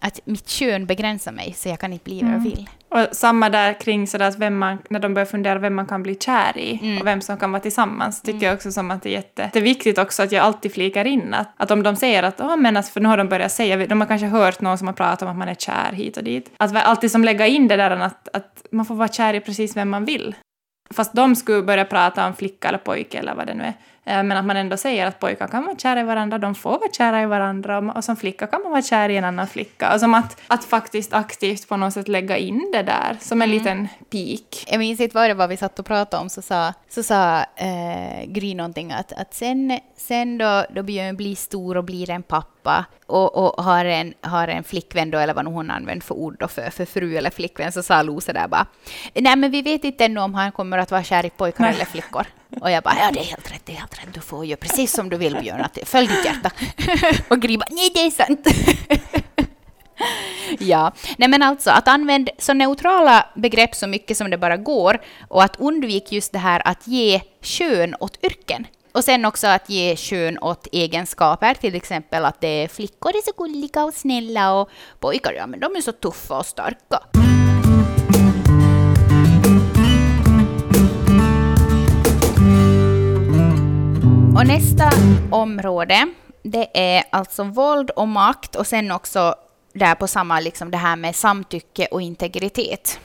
att 0.00 0.20
mitt 0.24 0.48
kön 0.48 0.86
begränsar 0.86 1.32
mig 1.32 1.52
så 1.52 1.68
jag 1.68 1.80
kan 1.80 1.92
inte 1.92 2.04
bli 2.04 2.22
vad 2.22 2.30
jag 2.30 2.38
mm. 2.38 2.44
vill. 2.44 2.70
Och 2.88 3.06
samma 3.12 3.48
där 3.48 3.80
kring 3.80 4.06
sådär 4.06 4.28
att 4.28 4.38
vem 4.38 4.58
man, 4.58 4.78
när 4.90 5.00
de 5.00 5.14
börjar 5.14 5.26
fundera 5.26 5.58
vem 5.58 5.74
man 5.74 5.86
kan 5.86 6.02
bli 6.02 6.14
kär 6.14 6.58
i 6.58 6.80
mm. 6.82 6.98
och 7.00 7.06
vem 7.06 7.20
som 7.20 7.36
kan 7.36 7.52
vara 7.52 7.62
tillsammans, 7.62 8.22
tycker 8.22 8.32
mm. 8.32 8.44
jag 8.44 8.54
också 8.54 8.72
som 8.72 8.90
att 8.90 9.02
det 9.02 9.08
är 9.08 9.12
jätteviktigt 9.12 9.98
också 9.98 10.22
att 10.22 10.32
jag 10.32 10.44
alltid 10.44 10.72
flikar 10.72 11.04
in 11.04 11.34
att, 11.34 11.54
att 11.56 11.70
om 11.70 11.82
de 11.82 11.96
säger 11.96 12.22
att 12.22 12.40
oh, 12.40 12.56
men 12.56 12.76
alltså, 12.76 12.92
för 12.92 13.00
nu 13.00 13.08
har 13.08 13.16
de 13.16 13.28
börjat 13.28 13.52
säga, 13.52 13.86
de 13.86 14.00
har 14.00 14.08
kanske 14.08 14.26
hört 14.26 14.60
någon 14.60 14.78
som 14.78 14.86
har 14.86 14.94
pratat 14.94 15.22
om 15.22 15.28
att 15.28 15.36
man 15.36 15.48
är 15.48 15.54
kär 15.54 15.92
hit 15.92 16.16
och 16.16 16.24
dit, 16.24 16.52
att 16.56 16.76
alltid 16.76 17.10
som 17.10 17.24
lägga 17.24 17.46
in 17.46 17.68
det 17.68 17.76
där 17.76 17.90
att, 17.90 18.28
att 18.32 18.66
man 18.70 18.86
får 18.86 18.94
vara 18.94 19.08
kär 19.08 19.34
i 19.34 19.40
precis 19.40 19.76
vem 19.76 19.90
man 19.90 20.04
vill. 20.04 20.34
Fast 20.94 21.12
de 21.12 21.36
skulle 21.36 21.62
börja 21.62 21.84
prata 21.84 22.26
om 22.26 22.34
flicka 22.34 22.68
eller 22.68 22.78
pojke 22.78 23.18
eller 23.18 23.34
vad 23.34 23.46
det 23.46 23.54
nu 23.54 23.64
är. 23.64 23.74
Eh, 24.06 24.22
men 24.22 24.32
att 24.32 24.44
man 24.44 24.56
ändå 24.56 24.76
säger 24.76 25.06
att 25.06 25.20
pojkar 25.20 25.48
kan 25.48 25.64
vara 25.64 25.76
kära 25.76 26.00
i 26.00 26.02
varandra, 26.02 26.38
de 26.38 26.54
får 26.54 26.70
vara 26.70 26.92
kära 26.92 27.22
i 27.22 27.26
varandra 27.26 27.78
och 27.78 28.04
som 28.04 28.16
flicka 28.16 28.46
kan 28.46 28.62
man 28.62 28.72
vara 28.72 28.82
kär 28.82 29.08
i 29.08 29.16
en 29.16 29.24
annan 29.24 29.46
flicka. 29.46 29.94
Och 29.94 30.00
som 30.00 30.14
att, 30.14 30.40
att 30.46 30.64
faktiskt 30.64 31.12
aktivt 31.12 31.68
på 31.68 31.76
något 31.76 31.92
sätt 31.92 32.08
lägga 32.08 32.36
in 32.36 32.70
det 32.72 32.82
där 32.82 33.16
som 33.20 33.42
en 33.42 33.50
mm. 33.50 33.58
liten 33.58 33.88
pik. 34.10 34.66
Jag 34.70 34.78
minns 34.78 35.00
inte 35.00 35.14
vad 35.14 35.30
det 35.30 35.34
var 35.34 35.48
vi 35.48 35.56
satt 35.56 35.78
och 35.78 35.86
pratade 35.86 36.22
om 36.22 36.28
så 36.28 36.42
sa, 36.42 36.72
så 36.88 37.02
sa 37.02 37.38
äh, 37.56 38.24
Gry 38.26 38.54
någonting 38.54 38.92
att, 38.92 39.12
att 39.12 39.34
sen, 39.34 39.78
sen 39.96 40.38
då, 40.38 40.64
då 40.70 40.82
Björn 40.82 41.16
blir 41.16 41.36
stor 41.36 41.76
och 41.76 41.84
blir 41.84 42.10
en 42.10 42.22
pappa 42.22 42.84
och, 43.06 43.36
och 43.36 43.64
har, 43.64 43.84
en, 43.84 44.14
har 44.20 44.48
en 44.48 44.64
flickvän 44.64 45.10
då, 45.10 45.18
eller 45.18 45.34
vad 45.34 45.46
hon 45.46 45.70
använder 45.70 46.06
för 46.06 46.14
ord 46.14 46.36
då, 46.38 46.48
för, 46.48 46.70
för 46.70 46.84
fru 46.84 47.16
eller 47.16 47.30
flickvän, 47.30 47.72
så 47.72 47.82
sa 47.82 48.02
Lose 48.02 48.32
där 48.32 48.48
bara 48.48 48.66
nej 49.14 49.36
men 49.36 49.50
vi 49.50 49.62
vet 49.62 49.84
inte 49.84 50.04
ännu 50.04 50.20
om 50.20 50.34
han 50.34 50.52
kommer 50.52 50.78
att 50.78 50.90
vara 50.90 51.02
kär 51.02 51.26
i 51.26 51.30
pojkar 51.30 51.64
nej. 51.64 51.74
eller 51.74 51.84
flickor. 51.84 52.26
Och 52.60 52.70
jag 52.70 52.82
bara, 52.82 52.98
ja 52.98 53.10
det 53.12 53.20
är 53.20 53.24
helt 53.24 53.52
rätt, 53.52 53.62
det 53.64 53.72
är 53.72 53.76
helt 53.76 53.98
rätt, 53.98 54.14
du 54.14 54.20
får 54.20 54.44
göra 54.44 54.56
precis 54.56 54.92
som 54.92 55.08
du 55.08 55.16
vill 55.16 55.36
Björn, 55.40 55.60
att 55.60 55.78
följ 55.84 56.06
ditt 56.06 56.24
hjärta. 56.24 56.50
och 57.28 57.40
Gry 57.40 57.56
bara, 57.56 57.68
nej 57.70 57.90
det 57.94 58.00
är 58.00 58.10
sant. 58.10 58.46
ja, 60.58 60.92
nej 61.18 61.28
men 61.28 61.42
alltså 61.42 61.70
att 61.70 61.88
använda 61.88 62.32
så 62.38 62.54
neutrala 62.54 63.26
begrepp 63.34 63.74
så 63.74 63.86
mycket 63.86 64.16
som 64.16 64.30
det 64.30 64.38
bara 64.38 64.56
går 64.56 65.00
och 65.28 65.42
att 65.42 65.56
undvika 65.60 66.14
just 66.14 66.32
det 66.32 66.38
här 66.38 66.62
att 66.64 66.86
ge 66.86 67.20
kön 67.42 67.94
åt 68.00 68.24
yrken. 68.24 68.66
Och 68.92 69.04
sen 69.04 69.24
också 69.24 69.46
att 69.46 69.70
ge 69.70 69.96
kön 69.96 70.38
åt 70.38 70.66
egenskaper, 70.72 71.54
till 71.54 71.74
exempel 71.74 72.24
att 72.24 72.40
det 72.40 72.48
är 72.48 72.68
flickor 72.68 73.10
är 73.10 73.24
så 73.24 73.42
gulliga 73.44 73.84
och 73.84 73.94
snälla 73.94 74.54
och 74.54 74.70
pojkar, 75.00 75.32
ja 75.32 75.46
men 75.46 75.60
de 75.60 75.76
är 75.76 75.80
så 75.80 75.92
tuffa 75.92 76.38
och 76.38 76.46
starka. 76.46 77.25
Och 84.36 84.46
nästa 84.46 84.90
område, 85.30 86.08
det 86.42 86.68
är 86.74 87.04
alltså 87.10 87.44
våld 87.44 87.90
och 87.90 88.08
makt 88.08 88.56
och 88.56 88.66
sen 88.66 88.90
också 88.90 89.34
där 89.72 89.94
på 89.94 90.06
samma, 90.06 90.40
liksom 90.40 90.70
det 90.70 90.76
här 90.76 90.96
med 90.96 91.16
samtycke 91.16 91.86
och 91.90 92.02
integritet. 92.02 93.00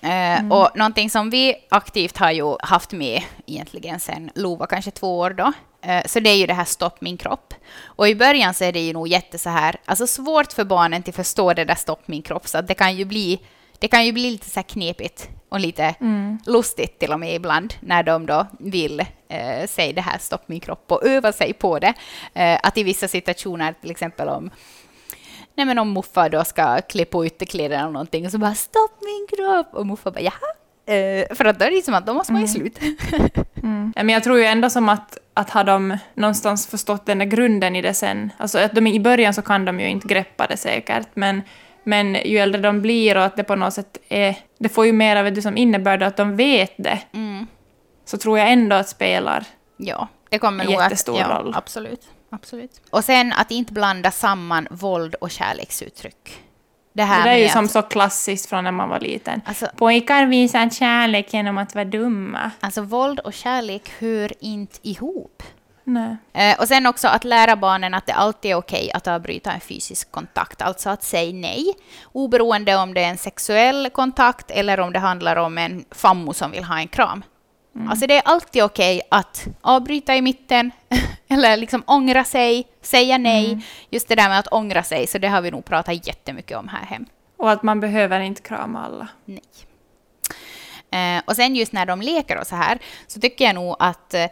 Eh, 0.00 0.38
mm. 0.38 0.52
Och 0.52 0.68
någonting 0.74 1.10
som 1.10 1.30
vi 1.30 1.54
aktivt 1.68 2.16
har 2.16 2.30
ju 2.30 2.56
haft 2.60 2.92
med 2.92 3.22
egentligen 3.46 4.00
sen 4.00 4.30
Lova 4.34 4.66
kanske 4.66 4.90
två 4.90 5.18
år 5.18 5.30
då. 5.30 5.52
Uh, 5.86 6.00
så 6.06 6.20
det 6.20 6.30
är 6.30 6.36
ju 6.36 6.46
det 6.46 6.54
här 6.54 6.64
stopp 6.64 7.00
min 7.00 7.16
kropp. 7.16 7.54
Och 7.84 8.08
i 8.08 8.14
början 8.14 8.54
så 8.54 8.64
är 8.64 8.72
det 8.72 8.80
ju 8.80 8.92
nog 8.92 9.08
jätte 9.08 9.38
så 9.38 9.50
här, 9.50 9.76
alltså 9.84 10.06
svårt 10.06 10.52
för 10.52 10.64
barnen 10.64 11.02
att 11.06 11.14
förstå 11.14 11.52
det 11.52 11.64
där 11.64 11.74
stopp 11.74 12.08
min 12.08 12.22
kropp, 12.22 12.48
så 12.48 12.58
att 12.58 12.68
det 12.68 12.74
kan 12.74 12.96
ju 12.96 13.04
bli, 13.04 13.40
det 13.78 13.88
kan 13.88 14.06
ju 14.06 14.12
bli 14.12 14.30
lite 14.30 14.50
så 14.50 14.58
här 14.60 14.68
knepigt 14.68 15.28
och 15.48 15.60
lite 15.60 15.94
mm. 16.00 16.38
lustigt 16.46 16.98
till 16.98 17.12
och 17.12 17.20
med 17.20 17.34
ibland 17.34 17.74
när 17.80 18.02
de 18.02 18.26
då 18.26 18.46
vill 18.58 19.04
uh, 19.32 19.66
säga 19.66 19.92
det 19.92 20.00
här 20.00 20.18
stopp 20.18 20.42
min 20.48 20.60
kropp 20.60 20.92
och 20.92 21.06
öva 21.06 21.32
sig 21.32 21.52
på 21.52 21.78
det. 21.78 21.94
att 22.62 22.78
i 22.78 22.82
vissa 22.82 23.08
situationer, 23.08 23.74
till 23.80 23.90
exempel 23.90 24.28
om 24.28 24.50
nej 25.54 25.66
men 25.66 25.78
om 25.78 25.92
Muffa 25.92 26.28
då 26.28 26.44
ska 26.44 26.80
klä 26.80 27.04
på 27.04 27.26
ytterkläderna 27.26 27.82
eller 27.82 27.92
någonting 27.92 28.26
och 28.26 28.32
så 28.32 28.38
bara 28.38 28.54
stopp 28.54 29.00
min 29.00 29.26
kropp 29.38 29.74
och 29.74 29.86
Muffa 29.86 30.10
bara 30.10 30.20
jaha. 30.20 30.50
Eh, 30.86 31.36
för 31.36 31.44
att 31.44 31.58
då 31.58 31.64
är 31.64 31.70
det 31.70 31.84
som 31.84 31.94
att 31.94 32.06
då 32.06 32.14
måste 32.14 32.32
man 32.32 32.42
ju 32.42 32.48
mm. 32.48 32.60
slut. 32.60 32.78
mm. 33.62 33.92
men 33.96 34.08
jag 34.08 34.24
tror 34.24 34.38
ju 34.38 34.44
ändå 34.44 34.70
som 34.70 34.88
att, 34.88 35.18
att 35.34 35.50
har 35.50 35.64
de 35.64 35.98
någonstans 36.14 36.66
förstått 36.66 37.06
den 37.06 37.18
där 37.18 37.26
grunden 37.26 37.76
i 37.76 37.82
det 37.82 37.94
sen, 37.94 38.32
alltså 38.36 38.58
att 38.58 38.74
de, 38.74 38.86
i 38.86 39.00
början 39.00 39.34
så 39.34 39.42
kan 39.42 39.64
de 39.64 39.80
ju 39.80 39.88
inte 39.88 40.08
greppa 40.08 40.46
det 40.46 40.56
säkert, 40.56 41.08
men 41.14 41.42
men 41.84 42.14
ju 42.14 42.38
äldre 42.38 42.60
de 42.60 42.82
blir 42.82 43.16
och 43.16 43.24
att 43.24 43.36
det 43.36 43.44
på 43.44 43.56
något 43.56 43.74
sätt 43.74 43.98
är... 44.08 44.36
Det 44.58 44.68
får 44.68 44.86
ju 44.86 44.92
mer 44.92 45.16
av 45.16 45.32
det 45.32 45.42
som 45.42 45.56
innebär 45.56 46.02
att 46.02 46.16
de 46.16 46.36
vet 46.36 46.72
det. 46.76 46.98
Mm. 47.12 47.46
Så 48.10 48.18
tror 48.18 48.38
jag 48.38 48.52
ändå 48.52 48.76
att 48.76 48.88
spelar 48.88 49.44
ja, 49.76 50.08
det 50.28 50.38
kommer 50.38 50.64
en 50.64 50.70
jättestor 50.70 51.14
att, 51.14 51.20
ja, 51.20 51.38
roll. 51.38 51.54
Absolut 51.56 52.08
absolut. 52.30 52.80
Och 52.90 53.04
sen 53.04 53.32
att 53.32 53.50
inte 53.50 53.72
blanda 53.72 54.10
samman 54.10 54.68
våld 54.70 55.14
och 55.14 55.30
kärleksuttryck. 55.30 56.42
Det, 56.92 57.02
här 57.02 57.24
det 57.24 57.30
är 57.30 57.36
ju 57.36 57.48
som 57.48 57.64
att, 57.64 57.70
så 57.70 57.82
klassiskt 57.82 58.48
från 58.48 58.64
när 58.64 58.72
man 58.72 58.88
var 58.88 59.00
liten. 59.00 59.40
Alltså, 59.44 59.66
Pojkar 59.76 60.26
visar 60.26 60.70
kärlek 60.70 61.34
genom 61.34 61.58
att 61.58 61.74
vara 61.74 61.84
dumma. 61.84 62.50
Alltså 62.60 62.82
våld 62.82 63.20
och 63.20 63.32
kärlek 63.32 63.92
hör 64.00 64.32
inte 64.40 64.78
ihop. 64.82 65.42
Nej. 65.84 66.16
Eh, 66.32 66.60
och 66.60 66.68
sen 66.68 66.86
också 66.86 67.08
att 67.08 67.24
lära 67.24 67.56
barnen 67.56 67.94
att 67.94 68.06
det 68.06 68.12
alltid 68.12 68.50
är 68.50 68.54
okej 68.54 68.90
att 68.92 69.08
avbryta 69.08 69.52
en 69.52 69.60
fysisk 69.60 70.10
kontakt, 70.10 70.62
alltså 70.62 70.90
att 70.90 71.02
säga 71.02 71.32
nej, 71.32 71.74
oberoende 72.12 72.76
om 72.76 72.94
det 72.94 73.00
är 73.00 73.08
en 73.08 73.18
sexuell 73.18 73.90
kontakt 73.90 74.50
eller 74.50 74.80
om 74.80 74.92
det 74.92 74.98
handlar 74.98 75.36
om 75.36 75.58
en 75.58 75.84
fammo 75.90 76.32
som 76.32 76.50
vill 76.50 76.64
ha 76.64 76.78
en 76.78 76.88
kram. 76.88 77.22
Mm. 77.74 77.88
Alltså 77.88 78.06
det 78.06 78.16
är 78.16 78.22
alltid 78.24 78.62
okej 78.62 79.02
att 79.10 79.46
avbryta 79.60 80.16
i 80.16 80.22
mitten, 80.22 80.70
eller 81.28 81.56
liksom 81.56 81.82
ångra 81.86 82.24
sig, 82.24 82.66
säga 82.82 83.18
nej. 83.18 83.46
Mm. 83.46 83.60
Just 83.90 84.08
det 84.08 84.14
där 84.14 84.28
med 84.28 84.38
att 84.38 84.52
ångra 84.52 84.82
sig, 84.82 85.06
så 85.06 85.18
det 85.18 85.28
har 85.28 85.40
vi 85.40 85.50
nog 85.50 85.64
pratat 85.64 86.06
jättemycket 86.06 86.56
om 86.58 86.68
här 86.68 86.84
hem. 86.84 87.06
Och 87.36 87.50
att 87.50 87.62
man 87.62 87.80
behöver 87.80 88.20
inte 88.20 88.42
krama 88.42 88.84
alla. 88.84 89.08
Nej. 89.24 89.42
Eh, 90.90 91.22
och 91.26 91.36
sen 91.36 91.56
just 91.56 91.72
när 91.72 91.86
de 91.86 92.00
leker 92.00 92.38
och 92.38 92.46
så 92.46 92.56
här, 92.56 92.78
så 93.06 93.20
tycker 93.20 93.44
jag 93.44 93.54
nog 93.54 93.76
att 93.78 94.14
eh, 94.14 94.26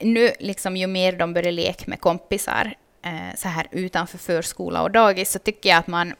nu, 0.00 0.30
liksom, 0.40 0.76
ju 0.76 0.86
mer 0.86 1.12
de 1.12 1.34
börjar 1.34 1.52
leka 1.52 1.84
med 1.86 2.00
kompisar 2.00 2.74
eh, 3.04 3.36
så 3.36 3.48
här 3.48 3.66
utanför 3.70 4.18
förskola 4.18 4.82
och 4.82 4.90
dagis, 4.90 5.32
så 5.32 5.38
tycker 5.38 5.68
jag 5.68 5.78
att 5.78 5.86
man 5.86 6.14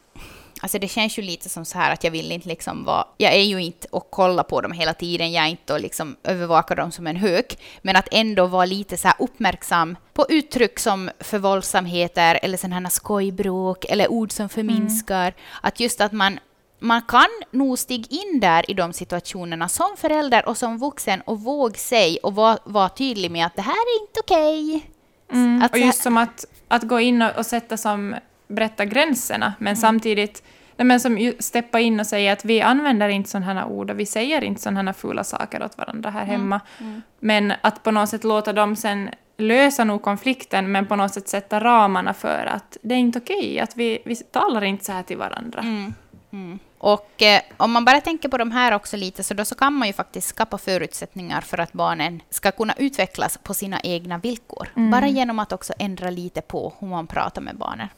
Alltså 0.63 0.79
det 0.79 0.89
känns 0.89 1.19
ju 1.19 1.23
lite 1.23 1.49
som 1.49 1.65
så 1.65 1.79
här 1.79 1.93
att 1.93 2.05
jag 2.05 2.11
vill 2.11 2.33
inte 2.33 2.49
liksom 2.49 2.85
vara... 2.85 3.05
Jag 3.17 3.33
är 3.33 3.43
ju 3.43 3.63
inte 3.63 3.87
och 3.91 4.11
kollar 4.11 4.43
på 4.43 4.61
dem 4.61 4.73
hela 4.73 4.95
tiden, 4.95 5.33
jag 5.33 5.45
är 5.45 5.49
inte 5.49 5.73
och 5.73 5.81
liksom 5.81 6.17
övervakar 6.25 6.77
dem 6.77 6.93
som 6.93 7.07
en 7.07 7.17
hök. 7.17 7.59
Men 7.83 7.97
att 7.97 8.09
ändå 8.11 8.47
vara 8.47 8.65
lite 8.65 8.97
så 8.97 9.09
här 9.09 9.17
uppmärksam 9.19 9.97
på 10.13 10.27
uttryck 10.29 10.79
som 10.79 11.11
förvåldsamheter 11.21 12.39
eller 12.43 12.59
sådana 12.59 12.77
här 12.77 12.89
skojbråk 12.89 13.85
eller 13.85 14.11
ord 14.11 14.33
som 14.33 14.49
förminskar. 14.49 15.27
Mm. 15.27 15.35
Att 15.61 15.81
just 15.81 16.01
att 16.01 16.13
man 16.13 16.39
man 16.79 17.03
kan 17.03 17.29
nog 17.51 17.79
stiga 17.79 18.07
in 18.11 18.41
där 18.41 18.71
i 18.71 18.75
de 18.75 18.93
situationerna 18.93 19.69
som 19.69 19.97
förälder 19.97 20.49
och 20.49 20.57
som 20.57 20.79
vuxen 20.79 21.21
och 21.21 21.41
våga 21.41 21.75
säga 21.75 22.19
och 22.23 22.35
vara 22.35 22.59
var 22.65 22.89
tydlig 22.89 23.31
med 23.31 23.47
att 23.47 23.57
det 23.57 23.63
här 23.63 23.73
är 23.73 24.03
inte 24.03 24.21
okej. 24.21 24.77
Okay. 24.77 24.89
Mm. 25.33 25.69
och 25.73 25.79
just 25.79 26.03
som 26.03 26.17
att, 26.17 26.45
att 26.69 26.83
gå 26.83 27.01
in 27.01 27.23
och, 27.23 27.39
och 27.39 27.47
sätta 27.47 27.77
som 27.77 28.15
berätta 28.49 28.85
gränserna, 28.85 29.55
men 29.59 29.73
mm. 29.73 29.77
samtidigt 29.77 30.43
nej, 30.77 30.87
men 30.87 31.01
som 31.01 31.33
steppa 31.39 31.81
in 31.81 32.01
och 32.01 32.07
säga 32.07 32.33
att 32.33 32.45
vi 32.45 32.61
använder 32.61 33.09
inte 33.09 33.31
sådana 33.31 33.61
här 33.61 33.67
ord 33.67 33.91
och 33.91 34.01
vi 34.01 34.07
säger 34.07 34.45
inte 34.45 34.63
sådana 34.63 34.83
här 34.83 34.93
fula 34.93 35.25
saker 35.25 35.65
åt 35.65 35.79
varandra 35.79 36.11
här 36.11 36.23
mm. 36.23 36.31
hemma. 36.31 36.61
Mm. 36.81 37.03
Men 37.21 37.53
att 37.61 37.83
på 37.83 37.91
något 37.91 38.09
sätt 38.09 38.25
låta 38.25 38.53
dem 38.53 38.77
sen 38.77 39.11
lösa 39.37 39.85
nog 39.85 40.03
konflikten, 40.03 40.73
men 40.73 40.87
på 40.87 40.97
något 40.97 41.15
sätt 41.15 41.29
sätta 41.29 41.61
ramarna 41.61 42.15
för 42.15 42.47
att 42.47 42.77
det 42.83 42.95
är 42.95 42.99
inte 42.99 43.19
okej, 43.19 43.61
att 43.61 43.77
vi, 43.77 43.99
vi 44.05 44.17
talar 44.17 44.65
inte 44.65 44.85
så 44.85 44.93
här 44.93 45.03
till 45.03 45.17
varandra. 45.19 45.61
Mm. 45.61 45.95
mm. 46.33 46.59
Och 46.79 47.23
eh, 47.23 47.41
om 47.57 47.73
man 47.73 47.85
bara 47.85 48.01
tänker 48.01 48.29
på 48.29 48.39
de 48.39 48.51
här 48.51 48.75
också 48.75 48.97
lite, 48.97 49.23
så 49.23 49.35
då 49.35 49.45
så 49.45 49.55
kan 49.55 49.73
man 49.73 49.89
ju 49.89 49.95
faktiskt 49.95 50.29
skapa 50.29 50.59
förutsättningar 50.59 51.41
för 51.41 51.59
att 51.59 51.73
barnen 51.73 52.23
ska 52.31 52.51
kunna 52.51 52.75
utvecklas 52.79 53.39
på 53.39 53.55
sina 53.55 53.81
egna 53.81 54.19
villkor. 54.19 54.69
Mm. 54.77 54.91
Bara 54.91 55.07
genom 55.09 55.39
att 55.39 55.53
också 55.53 55.73
ändra 55.79 56.11
lite 56.11 56.41
på 56.41 56.73
hur 56.79 56.89
man 56.89 57.07
pratar 57.07 57.43
med 57.43 57.57
barnen. 57.57 57.89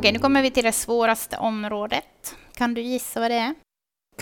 Okej, 0.00 0.12
nu 0.12 0.18
kommer 0.18 0.42
vi 0.42 0.50
till 0.50 0.64
det 0.64 0.72
svåraste 0.72 1.36
området. 1.36 2.36
Kan 2.54 2.74
du 2.74 2.80
gissa 2.80 3.20
vad 3.20 3.30
det 3.30 3.36
är? 3.36 3.54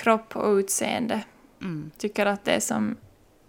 Kropp 0.00 0.36
och 0.36 0.54
utseende. 0.54 1.20
Mm. 1.62 1.90
Tycker 1.98 2.26
att 2.26 2.44
det 2.44 2.52
är 2.52 2.60
som 2.60 2.96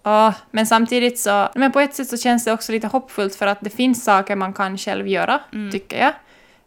Ja, 0.04 0.34
men 0.52 0.68
samtidigt 0.68 1.20
så, 1.20 1.50
men 1.56 1.72
på 1.72 1.80
ett 1.80 1.96
sätt 1.96 2.08
så 2.08 2.18
känns 2.18 2.44
det 2.46 2.52
också 2.54 2.72
lite 2.72 2.88
hoppfullt 2.88 3.36
för 3.36 3.48
att 3.48 3.62
det 3.62 3.70
finns 3.70 4.04
saker 4.04 4.36
man 4.36 4.54
kan 4.54 4.78
själv 4.78 5.08
göra, 5.08 5.40
tycker 5.72 6.00
jag. 6.00 6.14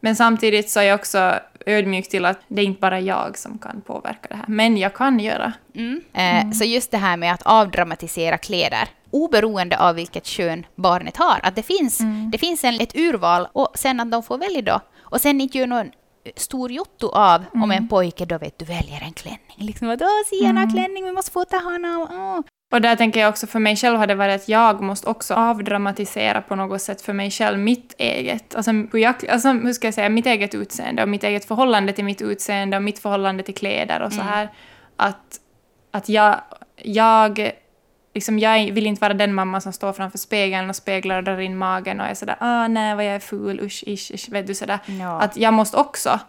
Men 0.00 0.16
samtidigt 0.16 0.70
så 0.70 0.80
är 0.80 0.84
jag 0.84 0.94
också 0.94 1.34
ödmjuk 1.66 2.08
till 2.08 2.24
att 2.24 2.38
det 2.48 2.62
är 2.62 2.66
inte 2.66 2.80
bara 2.80 3.00
jag 3.00 3.38
som 3.38 3.58
kan 3.58 3.80
påverka 3.80 4.28
det 4.28 4.34
här, 4.36 4.44
men 4.48 4.76
jag 4.76 4.94
kan 4.94 5.20
göra. 5.20 5.52
Eh, 6.12 6.50
Så 6.50 6.64
just 6.64 6.90
det 6.90 6.98
här 6.98 7.16
med 7.16 7.32
att 7.32 7.42
avdramatisera 7.42 8.38
kläder, 8.38 8.88
oberoende 9.10 9.78
av 9.78 9.94
vilket 9.94 10.26
kön 10.26 10.66
barnet 10.74 11.16
har, 11.16 11.40
att 11.42 11.56
det 11.56 11.62
finns, 11.62 12.00
det 12.32 12.38
finns 12.38 12.64
en, 12.64 12.80
ett 12.80 12.96
urval 12.96 13.48
och 13.52 13.68
sen 13.74 14.00
att 14.00 14.10
de 14.10 14.22
får 14.22 14.38
välja 14.38 14.62
då. 14.62 14.80
Och 15.12 15.20
sen 15.20 15.40
inte 15.40 15.58
göra 15.58 15.68
någon 15.68 15.90
stor 16.36 16.72
jotto 16.72 17.08
av 17.08 17.44
om 17.54 17.70
en 17.70 17.88
pojke 17.88 18.24
då 18.24 18.38
vet 18.38 18.58
du 18.58 18.64
väljer 18.64 19.02
en 19.02 19.12
klänning. 19.12 19.56
Liksom 19.56 19.90
att 19.90 20.02
åh, 20.02 20.08
Sian 20.26 20.56
har 20.56 20.70
klänning, 20.70 21.04
vi 21.04 21.12
måste 21.12 21.30
fota 21.30 21.56
honom. 21.56 22.08
Åh. 22.10 22.40
Och 22.72 22.80
där 22.80 22.96
tänker 22.96 23.20
jag 23.20 23.28
också 23.28 23.46
för 23.46 23.58
mig 23.58 23.76
själv 23.76 23.96
har 23.96 24.06
det 24.06 24.14
varit 24.14 24.34
att 24.34 24.48
jag 24.48 24.82
måste 24.82 25.08
också 25.08 25.34
avdramatisera 25.34 26.42
på 26.42 26.54
något 26.56 26.82
sätt 26.82 27.02
för 27.02 27.12
mig 27.12 27.30
själv 27.30 27.58
mitt 27.58 27.94
eget, 27.98 28.54
alltså 28.54 28.70
hur, 28.70 28.98
jag, 28.98 29.14
alltså 29.28 29.52
hur 29.52 29.72
ska 29.72 29.86
jag 29.86 29.94
säga, 29.94 30.08
mitt 30.08 30.26
eget 30.26 30.54
utseende 30.54 31.02
och 31.02 31.08
mitt 31.08 31.24
eget 31.24 31.44
förhållande 31.44 31.92
till 31.92 32.04
mitt 32.04 32.22
utseende 32.22 32.76
och 32.76 32.82
mitt 32.82 32.98
förhållande 32.98 33.42
till 33.42 33.54
kläder 33.54 34.02
och 34.02 34.12
så 34.12 34.20
här. 34.20 34.48
Att, 34.96 35.40
att 35.90 36.08
jag, 36.08 36.40
jag, 36.76 37.52
liksom 38.14 38.38
jag 38.38 38.72
vill 38.72 38.86
inte 38.86 39.00
vara 39.00 39.14
den 39.14 39.34
mamma 39.34 39.60
som 39.60 39.72
står 39.72 39.92
framför 39.92 40.18
spegeln 40.18 40.70
och 40.70 40.76
speglar 40.76 41.16
och 41.16 41.24
drar 41.24 41.40
in 41.40 41.58
magen 41.58 42.00
och 42.00 42.06
är 42.06 42.14
sådär 42.14 42.36
ah 42.40 42.68
nej 42.68 42.94
vad 42.94 43.04
jag 43.04 43.14
är 43.14 43.20
ful, 43.20 43.60
usch, 43.60 43.84
isch, 43.86 44.10
isch, 44.10 44.28
vet 44.28 44.46
du 44.46 44.54
sådär. 44.54 44.78
Ja. 44.86 45.20
Att 45.20 45.36
jag 45.36 45.54
måste 45.54 45.76
också 45.76 46.20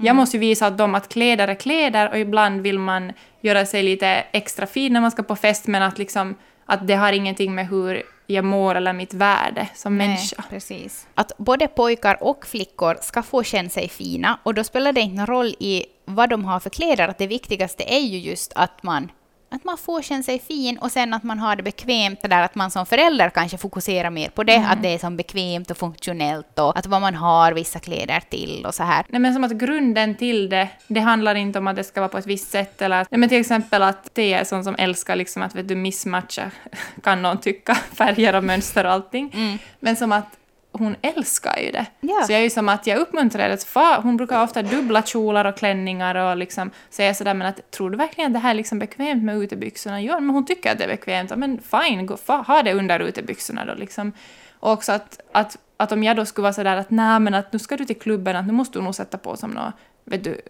jag 0.00 0.16
måste 0.16 0.36
ju 0.36 0.40
visa 0.40 0.66
att 0.66 0.78
dem 0.78 0.94
att 0.94 1.08
kläder 1.08 1.48
är 1.48 1.54
kläder 1.54 2.10
och 2.10 2.18
ibland 2.18 2.60
vill 2.60 2.78
man 2.78 3.12
göra 3.40 3.66
sig 3.66 3.82
lite 3.82 4.06
extra 4.32 4.66
fin 4.66 4.92
när 4.92 5.00
man 5.00 5.10
ska 5.10 5.22
på 5.22 5.36
fest 5.36 5.66
men 5.66 5.82
att 5.82 5.98
liksom 5.98 6.34
att 6.66 6.86
det 6.86 6.94
har 6.94 7.12
ingenting 7.12 7.54
med 7.54 7.68
hur 7.68 8.02
jag 8.26 8.44
mår 8.44 8.74
eller 8.74 8.92
mitt 8.92 9.14
värde 9.14 9.68
som 9.74 9.96
människa. 9.96 10.36
Nej, 10.38 10.46
precis. 10.50 11.06
Att 11.14 11.32
både 11.38 11.68
pojkar 11.68 12.22
och 12.22 12.46
flickor 12.46 12.96
ska 13.00 13.22
få 13.22 13.42
känna 13.42 13.68
sig 13.68 13.88
fina 13.88 14.38
och 14.42 14.54
då 14.54 14.64
spelar 14.64 14.92
det 14.92 15.00
inte 15.00 15.16
någon 15.16 15.26
roll 15.26 15.54
i 15.58 15.84
vad 16.04 16.30
de 16.30 16.44
har 16.44 16.60
för 16.60 16.70
kläder, 16.70 17.08
att 17.08 17.18
det 17.18 17.26
viktigaste 17.26 17.94
är 17.94 18.00
ju 18.00 18.18
just 18.18 18.52
att 18.56 18.82
man 18.82 19.10
att 19.50 19.64
man 19.64 19.78
får 19.78 20.02
känna 20.02 20.22
sig 20.22 20.38
fin 20.38 20.78
och 20.78 20.92
sen 20.92 21.14
att 21.14 21.22
man 21.22 21.38
har 21.38 21.56
det 21.56 21.62
bekvämt, 21.62 22.22
det 22.22 22.28
där 22.28 22.42
att 22.42 22.54
man 22.54 22.70
som 22.70 22.86
förälder 22.86 23.30
kanske 23.30 23.58
fokuserar 23.58 24.10
mer 24.10 24.28
på 24.28 24.44
det, 24.44 24.66
att 24.68 24.82
det 24.82 24.88
är 24.88 24.98
som 24.98 25.16
bekvämt 25.16 25.70
och 25.70 25.76
funktionellt 25.76 26.58
och 26.58 26.78
att 26.78 26.86
vad 26.86 27.00
man 27.00 27.14
har 27.14 27.52
vissa 27.52 27.78
kläder 27.78 28.20
till 28.30 28.66
och 28.66 28.74
så 28.74 28.82
här. 28.82 29.06
Nej, 29.08 29.20
men 29.20 29.34
som 29.34 29.44
att 29.44 29.52
grunden 29.52 30.14
till 30.14 30.48
det, 30.48 30.68
det 30.86 31.00
handlar 31.00 31.34
inte 31.34 31.58
om 31.58 31.66
att 31.66 31.76
det 31.76 31.84
ska 31.84 32.00
vara 32.00 32.08
på 32.08 32.18
ett 32.18 32.26
visst 32.26 32.50
sätt 32.50 32.82
eller 32.82 33.00
att, 33.00 33.10
nej, 33.10 33.18
men 33.18 33.28
till 33.28 33.40
exempel 33.40 33.82
att 33.82 34.10
det 34.14 34.32
är 34.32 34.44
sån 34.44 34.64
som 34.64 34.74
älskar 34.78 35.16
liksom 35.16 35.42
att 35.42 35.54
vet 35.54 35.68
du, 35.68 35.74
missmatcha, 35.74 36.50
kan 37.02 37.22
någon 37.22 37.38
tycka, 37.38 37.74
färger 37.92 38.34
och 38.34 38.44
mönster 38.44 38.84
och 38.84 38.92
allting. 38.92 39.58
Men 39.80 39.96
som 39.96 40.12
att 40.12 40.38
hon 40.78 40.96
älskar 41.02 41.58
ju 41.58 41.70
det. 41.70 41.86
Ja. 42.00 42.22
Så 42.26 42.32
jag 42.32 42.38
är 42.38 42.44
ju 42.44 42.50
som 42.50 42.68
att 42.68 42.86
jag 42.86 42.98
uppmuntrar 42.98 43.56
fa- 43.56 44.02
Hon 44.02 44.16
brukar 44.16 44.42
ofta 44.42 44.62
dubbla 44.62 45.02
kjolar 45.02 45.44
och 45.44 45.56
klänningar 45.56 46.14
och 46.14 46.36
liksom 46.36 46.70
säga 46.90 47.14
sådär 47.14 47.34
men 47.34 47.46
att 47.46 47.70
tror 47.70 47.90
du 47.90 47.96
verkligen 47.96 48.30
att 48.30 48.34
det 48.34 48.38
här 48.38 48.50
är 48.50 48.54
liksom 48.54 48.78
bekvämt 48.78 49.22
med 49.24 49.36
utebyxorna? 49.36 50.00
Ja, 50.00 50.20
men 50.20 50.30
hon 50.30 50.46
tycker 50.46 50.72
att 50.72 50.78
det 50.78 50.84
är 50.84 50.88
bekvämt. 50.88 51.32
Men 51.36 51.60
fine, 51.62 52.06
gå, 52.06 52.16
ha 52.26 52.62
det 52.62 52.74
under 52.74 53.00
utebyxorna 53.00 53.64
då 53.64 53.74
liksom. 53.74 54.12
Och 54.60 54.72
också 54.72 54.92
att, 54.92 55.20
att, 55.32 55.56
att 55.76 55.92
om 55.92 56.02
jag 56.04 56.16
då 56.16 56.24
skulle 56.24 56.42
vara 56.42 56.52
sådär 56.52 56.76
att 56.76 56.90
nej 56.90 57.20
men 57.20 57.34
att 57.34 57.52
nu 57.52 57.58
ska 57.58 57.76
du 57.76 57.84
till 57.84 57.98
klubben, 57.98 58.36
att 58.36 58.46
nu 58.46 58.52
måste 58.52 58.78
du 58.78 58.82
nog 58.82 58.94
sätta 58.94 59.18
på 59.18 59.36
som 59.36 59.50
nå, 59.50 59.72
vet 60.04 60.24
du, 60.24 60.40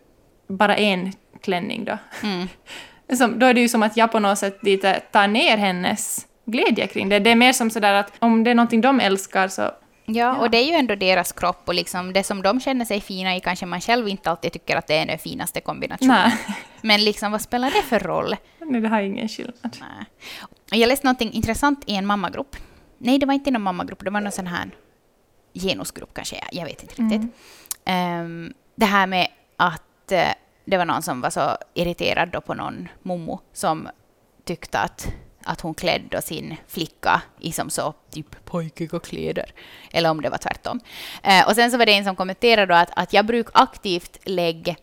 bara 0.47 0.77
en 0.77 1.13
klänning 1.41 1.85
då. 1.85 1.99
Som, 3.17 3.39
då 3.39 3.47
är 3.47 3.55
det 3.55 3.61
ju 3.61 3.69
som 3.69 3.83
att 3.83 3.97
jag 3.97 4.13
på 4.13 4.19
något 4.19 4.39
sätt 4.39 4.59
lite 4.63 5.01
tar 5.01 5.27
ner 5.29 5.57
hennes 5.57 6.27
glädje 6.45 6.87
kring 6.87 7.09
det. 7.09 7.19
Det 7.19 7.31
är 7.31 7.35
mer 7.35 7.53
som 7.53 7.71
sådär 7.71 7.95
att 7.95 8.13
om 8.19 8.45
det 8.45 8.51
är 8.51 8.55
någonting 8.55 8.81
de 8.81 9.01
älskar 9.01 9.49
så 9.49 9.71
Ja, 10.11 10.37
och 10.39 10.51
det 10.51 10.59
är 10.59 10.65
ju 10.67 10.73
ändå 10.73 10.95
deras 10.95 11.33
kropp 11.33 11.63
och 11.65 11.75
liksom 11.75 12.13
det 12.13 12.25
som 12.25 12.43
de 12.43 12.61
känner 12.61 12.85
sig 12.85 13.01
fina 13.01 13.37
i 13.37 13.41
kanske 13.41 13.67
man 13.67 13.81
själv 13.81 14.09
inte 14.09 14.31
alltid 14.31 14.53
tycker 14.53 14.77
att 14.77 14.87
det 14.87 14.95
är 14.95 15.07
den 15.07 15.19
finaste 15.19 15.61
kombinationen. 15.61 16.11
nej, 16.29 16.57
Men 16.83 17.05
liksom 17.05 17.33
vad 17.33 17.41
spelar 17.43 17.71
det 17.71 17.83
för 17.83 17.99
roll? 18.01 18.37
nej 18.59 18.81
det 18.81 18.89
har 18.89 19.01
ingen 19.01 19.29
skillnad. 19.29 19.77
Nej. 19.81 20.81
Jag 20.81 20.89
läste 20.89 21.07
någonting 21.07 21.33
intressant 21.33 21.83
i 21.87 21.95
en 21.95 22.07
mammagrupp. 22.07 22.57
Nej, 22.99 23.19
det 23.19 23.27
var 23.27 23.35
inte 23.35 23.51
någon 23.51 23.63
mammagrupp, 23.63 24.05
det 24.05 24.11
var 24.11 24.21
någon 24.21 24.33
sån 24.33 24.47
här 24.47 24.71
genusgrupp 25.55 26.15
kanske, 26.15 26.37
jag- 26.53 26.65
vet 26.65 26.83
inte 26.83 27.03
riktigt. 27.03 27.33
Ehm, 27.85 28.53
det 28.77 28.87
här 28.87 29.07
med 29.07 29.29
att 29.57 30.13
eh, 30.13 30.29
det 30.65 30.77
var 30.77 30.85
någon 30.85 31.03
som 31.03 31.21
var 31.21 31.31
så 31.31 31.57
irriterad 31.75 32.45
på 32.47 32.55
någon 32.55 32.89
mommo 33.03 33.41
som 33.53 33.89
tyckte 34.45 34.79
att, 34.79 35.09
att 35.49 35.61
hon 35.61 35.75
klädde 35.75 36.23
sin 36.23 36.57
flicka 36.69 37.23
i 37.41 37.53
som 37.53 37.71
så 37.71 37.95
typ 38.11 38.45
pojkiga 38.45 38.99
kläder. 38.99 39.53
Eller 39.91 40.11
om 40.11 40.23
det 40.23 40.31
var 40.31 40.39
tvärtom. 40.39 40.81
Eh, 41.23 41.49
och 41.49 41.55
sen 41.55 41.71
så 41.71 41.79
var 41.79 41.87
det 41.87 41.93
en 41.93 42.05
som 42.05 42.17
kommenterade 42.17 42.75
då 42.75 42.79
att, 42.79 42.91
att 42.97 43.13
jag 43.13 43.27
brukar 43.27 43.53
aktivt 43.63 44.19
lägga 44.25 44.75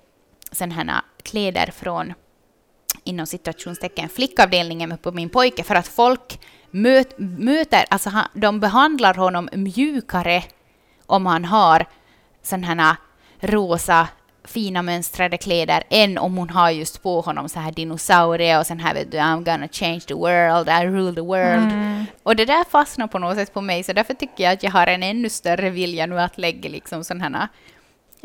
sådana 0.51 0.75
här 0.75 1.01
kläder 1.23 1.71
från 1.71 2.13
inom 3.03 3.25
situationstecken 3.25 4.09
flickavdelningen 4.09 4.97
på 4.97 5.11
min 5.11 5.29
pojke 5.29 5.63
för 5.63 5.75
att 5.75 5.87
folk 5.87 6.39
möt, 6.71 7.13
möter, 7.17 7.85
alltså 7.89 8.09
han, 8.09 8.27
de 8.33 8.59
behandlar 8.59 9.13
honom 9.13 9.49
mjukare 9.53 10.43
om 11.05 11.25
han 11.25 11.45
har 11.45 11.85
sådana 12.43 12.67
här 12.67 12.97
rosa 13.39 14.07
fina 14.47 14.81
mönstrade 14.81 15.37
kläder 15.37 15.83
än 15.89 16.17
om 16.17 16.37
hon 16.37 16.49
har 16.49 16.69
just 16.69 17.03
på 17.03 17.21
honom 17.21 17.49
så 17.49 17.59
här 17.59 17.71
dinosaurier 17.71 18.59
och 18.59 18.67
sen 18.67 18.79
här 18.79 18.93
vet 18.93 19.11
du 19.11 19.17
I'm 19.17 19.43
gonna 19.43 19.67
change 19.71 19.99
the 19.99 20.13
world, 20.13 20.69
I 20.69 20.85
rule 20.85 21.15
the 21.15 21.21
world. 21.21 22.05
Och 22.23 22.35
det 22.35 22.45
där 22.45 22.63
fastnar 22.63 23.07
på 23.07 23.19
något 23.19 23.37
sätt 23.37 23.53
på 23.53 23.61
mig 23.61 23.83
så 23.83 23.93
därför 23.93 24.13
tycker 24.13 24.43
jag 24.43 24.53
att 24.53 24.63
jag 24.63 24.71
har 24.71 24.87
en 24.87 25.03
ännu 25.03 25.29
större 25.29 25.69
vilja 25.69 26.05
nu 26.05 26.19
att 26.19 26.37
lägga 26.37 26.69
liksom 26.69 27.03
sådana 27.03 27.37
här 27.39 27.47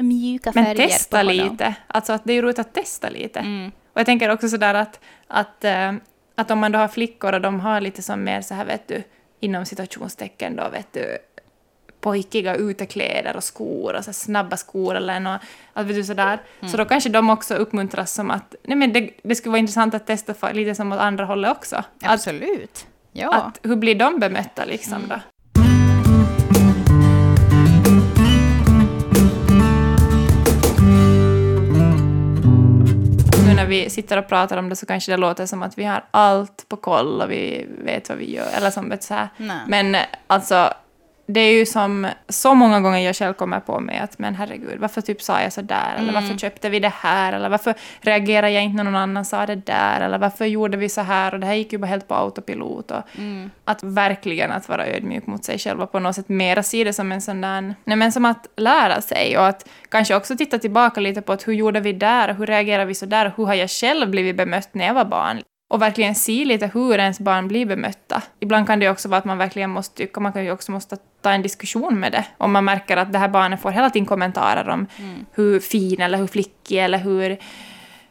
mjuka 0.02 0.52
Men 0.54 0.64
färger 0.64 0.88
testa 0.88 1.20
på 1.20 1.26
honom. 1.26 1.50
lite. 1.52 1.74
Alltså 1.87 2.12
att 2.12 2.24
det 2.24 2.33
är 2.33 2.35
ju 2.35 2.42
roligt 2.42 2.59
att 2.59 2.74
testa 2.74 3.11
lite. 3.11 3.38
Mm. 3.38 3.72
Och 3.92 4.00
jag 4.00 4.06
tänker 4.06 4.30
också 4.30 4.48
sådär 4.48 4.74
att, 4.74 5.00
att, 5.26 5.64
eh, 5.64 5.92
att 6.35 6.50
om 6.50 6.59
man 6.59 6.72
då 6.72 6.78
har 6.78 6.88
flickor 6.88 7.33
och 7.33 7.40
de 7.40 7.61
har 7.61 7.80
lite 7.80 8.02
som 8.02 8.24
mer 8.24 8.40
så 8.40 8.54
här 8.54 8.64
vet 8.64 8.88
du, 8.88 9.02
inom 9.40 9.66
situationstecken 9.66 10.56
då 10.56 10.68
vet 10.68 10.92
du, 10.92 11.18
pojkiga 12.01 12.55
utekläder 12.55 13.37
och 13.37 13.45
skor 13.45 13.95
och 13.97 14.05
så 14.05 14.13
snabba 14.13 14.57
skor 14.57 14.95
eller 14.97 15.21
något, 15.21 15.41
att 15.73 15.87
vet 15.87 15.97
du 15.97 16.05
sådär. 16.05 16.39
Mm. 16.61 16.71
Så 16.71 16.77
då 16.77 16.85
kanske 16.85 17.11
de 17.11 17.31
också 17.31 17.55
uppmuntras 17.55 18.13
som 18.13 18.31
att, 18.31 18.55
nej 18.65 18.77
men 18.77 18.93
det, 18.93 19.11
det 19.23 19.35
skulle 19.35 19.51
vara 19.51 19.59
intressant 19.59 19.95
att 19.95 20.07
testa 20.07 20.35
för, 20.35 20.53
lite 20.53 20.75
som 20.75 20.93
åt 20.93 21.01
andra 21.01 21.25
hållet 21.25 21.51
också. 21.51 21.77
Att, 21.77 21.85
Absolut. 22.03 22.87
Ja. 23.13 23.35
att 23.35 23.59
hur 23.63 23.77
blir 23.77 23.95
de 23.95 24.19
bemötta 24.19 24.65
liksom 24.65 24.95
Mm. 24.97 25.09
då? 25.09 25.17
Nu 33.47 33.55
när 33.57 33.67
vi 33.67 33.91
sitter 33.91 34.17
och 34.19 34.29
pratar 34.29 34.57
om 34.57 34.69
det 34.69 34.77
så 34.77 34.87
kanske 34.87 35.13
det 35.13 35.17
låter 35.17 35.47
som 35.47 35.63
att 35.63 35.79
vi 35.79 35.85
har 35.85 36.05
allt 36.11 36.69
på 36.69 36.77
koll 36.77 37.21
och 37.21 37.31
vi 37.31 37.67
vet 37.85 38.09
vad 38.09 38.19
vi 38.19 38.35
gör, 38.35 38.47
eller 38.57 38.71
som 38.71 38.89
vet 38.91 39.03
så 39.03 39.15
här. 39.15 39.29
Nej. 39.37 39.57
Men 39.69 39.97
alltså, 40.27 40.73
det 41.33 41.40
är 41.40 41.53
ju 41.53 41.66
som 41.66 42.07
så 42.29 42.55
många 42.55 42.81
gånger 42.81 42.99
jag 42.99 43.16
själv 43.16 43.33
kommer 43.35 43.61
på 43.61 43.81
mig 43.81 43.99
att 43.99 44.19
men 44.19 44.35
herregud, 44.35 44.81
varför 44.81 45.01
typ 45.01 45.23
sa 45.23 45.43
jag 45.43 45.53
så 45.53 45.62
där? 45.62 45.95
Eller 45.99 46.12
varför 46.12 46.38
köpte 46.38 46.69
vi 46.69 46.81
det 46.81 46.93
här? 46.97 47.33
Eller 47.33 47.49
varför 47.49 47.75
reagerade 48.01 48.53
jag 48.53 48.62
inte 48.62 48.77
när 48.77 48.85
någon 48.85 48.97
annan 48.97 49.25
sa 49.25 49.47
det 49.47 49.55
där? 49.55 50.01
Eller 50.01 50.19
varför 50.19 50.45
gjorde 50.45 50.77
vi 50.77 50.88
så 50.88 51.01
här? 51.01 51.35
Och 51.35 51.40
det 51.40 51.47
här 51.47 51.55
gick 51.55 51.73
ju 51.73 51.79
bara 51.79 51.87
helt 51.87 52.09
på 52.09 52.14
autopilot. 52.14 52.90
Och 52.90 53.03
Att 53.64 53.83
verkligen 53.83 54.51
att 54.53 54.69
vara 54.69 54.87
ödmjuk 54.87 55.27
mot 55.27 55.45
sig 55.45 55.59
själv 55.59 55.83
och 55.83 55.93
på 55.93 55.99
något 55.99 56.14
sätt 56.14 56.29
mera 56.29 56.62
se 56.62 56.85
det 56.85 56.93
som 56.93 57.12
en 57.12 57.21
sån 57.21 57.40
där, 57.40 57.75
nej 57.85 57.97
men 57.97 58.12
som 58.12 58.25
att 58.25 58.47
lära 58.57 59.01
sig 59.01 59.38
och 59.38 59.47
att 59.47 59.69
kanske 59.88 60.14
också 60.14 60.37
titta 60.37 60.59
tillbaka 60.59 61.01
lite 61.01 61.23
på 61.23 61.33
att 61.33 61.49
hur 61.49 61.53
gjorde 61.53 61.81
vi 61.81 61.93
där? 61.93 62.35
Hur 62.35 62.47
reagerade 62.47 62.85
vi 62.85 62.95
så 62.95 63.07
där? 63.07 63.33
Hur 63.37 63.47
har 63.47 63.55
jag 63.55 63.71
själv 63.71 64.11
blivit 64.11 64.37
bemött 64.37 64.69
när 64.75 64.87
jag 64.87 64.95
var 64.95 65.05
barn? 65.05 65.40
Och 65.70 65.83
verkligen 65.83 66.14
se 66.14 66.44
lite 66.44 66.70
hur 66.74 66.98
ens 66.98 67.20
barn 67.20 67.48
blir 67.48 67.66
bemötta. 67.66 68.22
Ibland 68.40 68.66
kan 68.66 68.80
det 68.80 68.90
också 68.90 69.09
vara 69.09 69.18
att 69.18 69.24
man 69.24 69.38
verkligen 69.38 69.70
måste 69.70 69.96
tycka, 69.96 70.20
man 70.20 70.33
kan 70.33 70.44
ju 70.44 70.52
också 70.52 70.72
måste 70.72 70.96
ta 71.22 71.30
en 71.30 71.42
diskussion 71.42 72.00
med 72.00 72.12
det. 72.12 72.24
Om 72.38 72.52
man 72.52 72.64
märker 72.64 72.96
att 72.96 73.12
det 73.12 73.18
här 73.18 73.28
barnet 73.28 73.61
får 73.61 73.70
hela 73.70 73.90
tiden 73.90 74.06
kommentarer 74.06 74.68
om 74.68 74.87
hur 75.33 75.61
fin 75.61 76.00
eller 76.00 76.18
hur 76.18 76.26
flickig 76.26 76.78
eller 76.78 76.98
hur... 76.98 77.38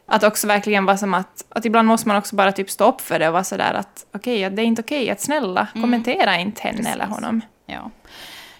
Att 0.05 0.23
också 0.23 0.47
verkligen 0.47 0.85
vara 0.85 0.97
som 0.97 1.13
att, 1.13 1.45
att 1.49 1.65
ibland 1.65 1.87
måste 1.87 2.07
man 2.07 2.17
också 2.17 2.35
bara 2.35 2.51
typ 2.51 2.69
stå 2.69 2.89
upp 2.89 3.01
för 3.01 3.19
det 3.19 3.27
och 3.27 3.33
vara 3.33 3.43
sådär 3.43 3.73
att 3.73 4.05
okej, 4.13 4.45
att 4.45 4.55
det 4.55 4.61
är 4.61 4.65
inte 4.65 4.81
okej, 4.81 5.09
att 5.09 5.21
snälla, 5.21 5.67
kommentera 5.73 6.37
inte 6.37 6.61
henne 6.61 6.89
eller 6.89 7.05
honom. 7.05 7.41
Ja, 7.65 7.91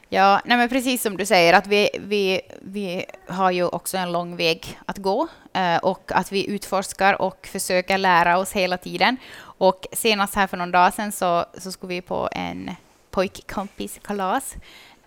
ja 0.10 0.41
nej 0.45 0.58
men 0.58 0.69
precis 0.69 1.02
som 1.02 1.17
du 1.17 1.26
säger, 1.26 1.54
att 1.54 1.67
vi, 1.67 1.89
vi, 2.00 2.41
vi 2.62 3.06
har 3.28 3.52
ju 3.52 3.63
också 3.63 3.98
en 3.98 4.12
lång 4.12 4.36
väg 4.36 4.80
att 4.86 4.98
gå 4.98 5.28
eh, 5.54 5.78
och 5.78 6.12
att 6.15 6.32
vi 6.32 6.48
utforskar 6.48 7.22
och 7.22 7.48
försöker 7.52 7.98
lära 7.98 8.38
oss 8.38 8.52
hela 8.52 8.78
tiden. 8.78 9.17
Och 9.41 9.88
senast 9.91 10.36
här 10.36 10.48
för 10.48 10.58
någon 10.58 10.72
dag 10.72 10.93
sedan 10.93 11.12
så, 11.12 11.45
så 11.58 11.72
skulle 11.72 11.93
vi 11.93 12.02
på 12.02 12.30
en 12.32 12.76
pojkkompiskalas. 13.12 14.56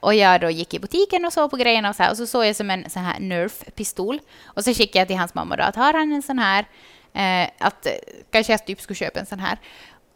Och 0.00 0.14
jag 0.14 0.40
då 0.40 0.50
gick 0.50 0.74
i 0.74 0.78
butiken 0.78 1.24
och 1.24 1.32
såg 1.32 1.50
på 1.50 1.56
grejerna 1.56 1.88
och 1.88 1.96
så 1.96 2.02
här, 2.02 2.10
och 2.10 2.16
så 2.16 2.26
såg 2.26 2.46
jag 2.46 2.56
som 2.56 2.70
en 2.70 2.90
sån 2.90 3.02
här 3.02 3.20
Nerf-pistol. 3.20 4.20
Och 4.44 4.64
så 4.64 4.74
skickade 4.74 4.98
jag 4.98 5.08
till 5.08 5.16
hans 5.18 5.34
mamma 5.34 5.56
då 5.56 5.62
att 5.62 5.76
har 5.76 5.92
han 5.92 6.12
en 6.12 6.22
sån 6.22 6.38
här, 6.38 6.66
eh, 7.12 7.50
att 7.58 7.86
eh, 7.86 7.92
kanske 8.30 8.52
jag 8.52 8.66
typ 8.66 8.80
skulle 8.80 8.96
köpa 8.96 9.20
en 9.20 9.26
sån 9.26 9.40
här. 9.40 9.58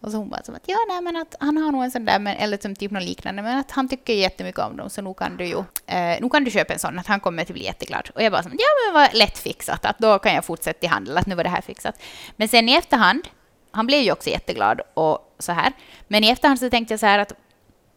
Och 0.07 0.13
så 0.13 0.19
hon 0.19 0.29
bara 0.29 0.43
som 0.43 0.55
att 0.55 0.63
ja, 0.67 0.77
nej, 0.89 1.01
men 1.01 1.17
att 1.17 1.35
han 1.41 1.57
har 1.57 1.73
nog 1.73 1.85
en 1.85 1.91
sån 1.91 2.05
där, 2.05 2.19
men, 2.19 2.37
eller 2.37 2.59
som 2.59 2.77
typ 2.77 2.91
något 2.91 3.03
liknande, 3.03 3.43
men 3.43 3.59
att 3.59 3.71
han 3.71 3.89
tycker 3.89 4.13
jättemycket 4.13 4.61
om 4.61 4.77
dem, 4.77 4.91
så 4.91 5.03
nu 5.03 5.15
kan 5.15 5.37
du 5.37 5.47
ju 5.47 5.59
eh, 5.87 6.17
nu 6.21 6.29
kan 6.29 6.45
du 6.45 6.51
köpa 6.51 6.73
en 6.73 6.79
sån, 6.79 6.99
att 6.99 7.07
han 7.07 7.21
kommer 7.21 7.43
att 7.43 7.49
bli 7.49 7.65
jätteglad. 7.65 8.11
Och 8.15 8.23
jag 8.23 8.33
bara 8.33 8.43
som 8.43 8.53
ja, 8.53 8.67
men 8.85 9.03
vad 9.03 9.15
lätt 9.15 9.39
fixat, 9.39 9.85
att 9.85 9.99
då 9.99 10.19
kan 10.19 10.35
jag 10.35 10.45
fortsätta 10.45 10.87
i 10.87 10.89
handel, 10.89 11.19
att 11.19 11.27
nu 11.27 11.35
var 11.35 11.45
det 11.45 11.51
här 11.51 11.61
fixat. 11.61 12.03
Men 12.37 12.49
sen 12.49 12.69
i 12.69 12.73
efterhand, 12.73 13.29
han 13.71 13.87
blev 13.87 14.01
ju 14.01 14.13
också 14.13 14.31
jätteglad 14.31 14.81
och 14.95 15.37
så 15.39 15.53
här, 15.53 15.73
men 16.09 16.25
i 16.25 16.29
efterhand 16.29 16.59
så 16.59 16.71
tänkte 16.71 16.93
jag 16.93 17.01
så 17.01 17.07
här 17.07 17.19
att 17.19 17.33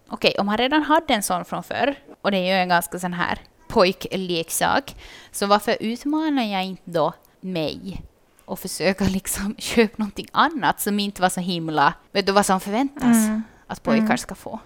okej, 0.08 0.30
okay, 0.30 0.42
om 0.42 0.48
han 0.48 0.58
redan 0.58 0.84
hade 0.84 1.14
en 1.14 1.24
sån 1.24 1.46
från 1.46 1.64
förr, 1.64 1.96
och 2.22 2.32
det 2.32 2.38
är 2.38 2.56
ju 2.56 2.62
en 2.62 2.70
ganska 2.70 3.00
sån 3.00 3.14
här 3.14 3.40
pojkleksak, 3.68 4.96
så 5.32 5.46
varför 5.46 5.78
utmanar 5.80 6.44
jag 6.44 6.64
inte 6.64 6.84
då 6.86 7.14
mig 7.42 8.02
och 8.50 8.60
försöka 8.60 9.04
liksom 9.10 9.56
köpa 9.58 9.94
någonting 9.98 10.28
annat 10.32 10.82
som 10.82 11.00
inte 11.00 11.22
var 11.22 11.30
så 11.30 11.40
himla, 11.40 11.94
vet 12.12 12.26
du 12.26 12.32
vad 12.32 12.46
som 12.46 12.60
förväntas 12.60 13.28
mm. 13.28 13.44
att 13.68 13.84
pojkar 13.84 14.06
mm. 14.06 14.18
ska 14.18 14.36
få. 14.36 14.60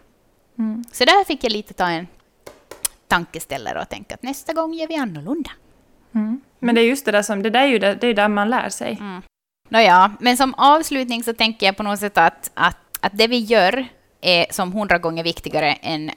Mm. 0.57 0.83
Så 0.91 1.05
där 1.05 1.25
fick 1.25 1.43
jag 1.43 1.51
lite 1.51 1.73
ta 1.73 1.89
en 1.89 2.07
tankeställare 3.07 3.81
och 3.81 3.89
tänka 3.89 4.15
att 4.15 4.23
nästa 4.23 4.53
gång 4.53 4.73
gör 4.73 4.87
vi 4.87 4.95
annorlunda. 4.95 5.51
Mm. 6.15 6.41
Men 6.59 6.75
det 6.75 6.81
är 6.81 6.85
just 6.85 7.05
det 7.05 7.11
där 7.11 7.21
som, 7.21 7.43
det 7.43 7.49
där 7.49 7.61
är 7.61 7.67
ju 7.67 7.79
det, 7.79 7.95
det 7.95 8.07
är 8.07 8.13
där 8.13 8.27
man 8.27 8.49
lär 8.49 8.69
sig. 8.69 8.97
Mm. 8.99 9.21
Nåja, 9.69 10.11
men 10.19 10.37
som 10.37 10.53
avslutning 10.53 11.23
så 11.23 11.33
tänker 11.33 11.65
jag 11.65 11.77
på 11.77 11.83
något 11.83 11.99
sätt 11.99 12.17
att, 12.17 12.51
att, 12.53 12.77
att 12.99 13.17
det 13.17 13.27
vi 13.27 13.37
gör 13.37 13.85
är 14.21 14.45
som 14.49 14.73
hundra 14.73 14.97
gånger 14.97 15.23
viktigare 15.23 15.73
än 15.73 16.11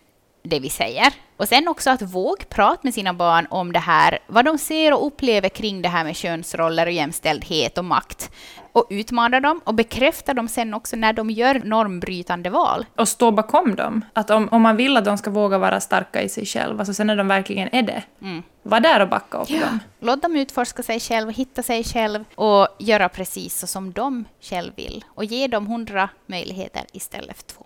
det 0.47 0.61
vi 0.61 0.71
säger. 0.71 1.13
Och 1.37 1.49
sen 1.49 1.69
också 1.69 1.91
att 1.91 2.03
våga 2.03 2.45
prata 2.49 2.81
med 2.83 2.95
sina 2.95 3.15
barn 3.15 3.47
om 3.51 3.73
det 3.73 3.79
här, 3.79 4.19
vad 4.27 4.45
de 4.45 4.59
ser 4.59 4.93
och 4.93 5.07
upplever 5.07 5.49
kring 5.49 5.83
det 5.83 5.89
här 5.89 6.05
med 6.05 6.17
könsroller 6.17 6.87
och 6.87 6.93
jämställdhet 6.93 7.79
och 7.79 7.85
makt. 7.85 8.31
Och 8.73 8.87
utmana 8.91 9.41
dem 9.41 9.61
och 9.65 9.75
bekräfta 9.75 10.35
dem 10.35 10.49
sen 10.49 10.75
också 10.75 10.97
när 10.97 11.13
de 11.13 11.31
gör 11.31 11.61
normbrytande 11.65 12.51
val. 12.51 12.87
Och 12.97 13.09
stå 13.09 13.31
bakom 13.31 13.75
dem. 13.77 14.05
Att 14.13 14.31
om, 14.31 14.49
om 14.49 14.63
man 14.63 14.77
vill 14.77 14.97
att 14.97 15.05
de 15.05 15.19
ska 15.19 15.31
våga 15.31 15.59
vara 15.59 15.81
starka 15.81 16.23
i 16.23 16.29
sig 16.29 16.47
själva, 16.47 16.79
alltså 16.79 16.95
sen 16.95 17.07
när 17.07 17.17
de 17.17 17.29
verkligen 17.29 17.69
är 17.73 17.83
det, 17.83 18.03
mm. 18.23 18.43
var 18.63 18.81
där 18.81 19.01
och 19.01 19.09
backa 19.09 19.39
upp 19.39 19.51
ja. 19.51 19.61
dem. 19.61 19.79
Låt 20.01 20.23
dem 20.23 20.37
utforska 20.37 20.83
sig 20.83 21.01
själva, 21.01 21.33
hitta 21.33 21.63
sig 21.63 21.85
själv 21.85 22.25
och 22.35 22.69
göra 22.79 23.09
precis 23.09 23.59
så 23.59 23.67
som 23.67 23.93
de 23.93 24.25
själv 24.41 24.73
vill. 24.77 25.05
Och 25.09 25.25
ge 25.25 25.47
dem 25.47 25.67
hundra 25.67 26.09
möjligheter 26.27 26.83
istället 26.93 27.37
för 27.37 27.45
två. 27.45 27.66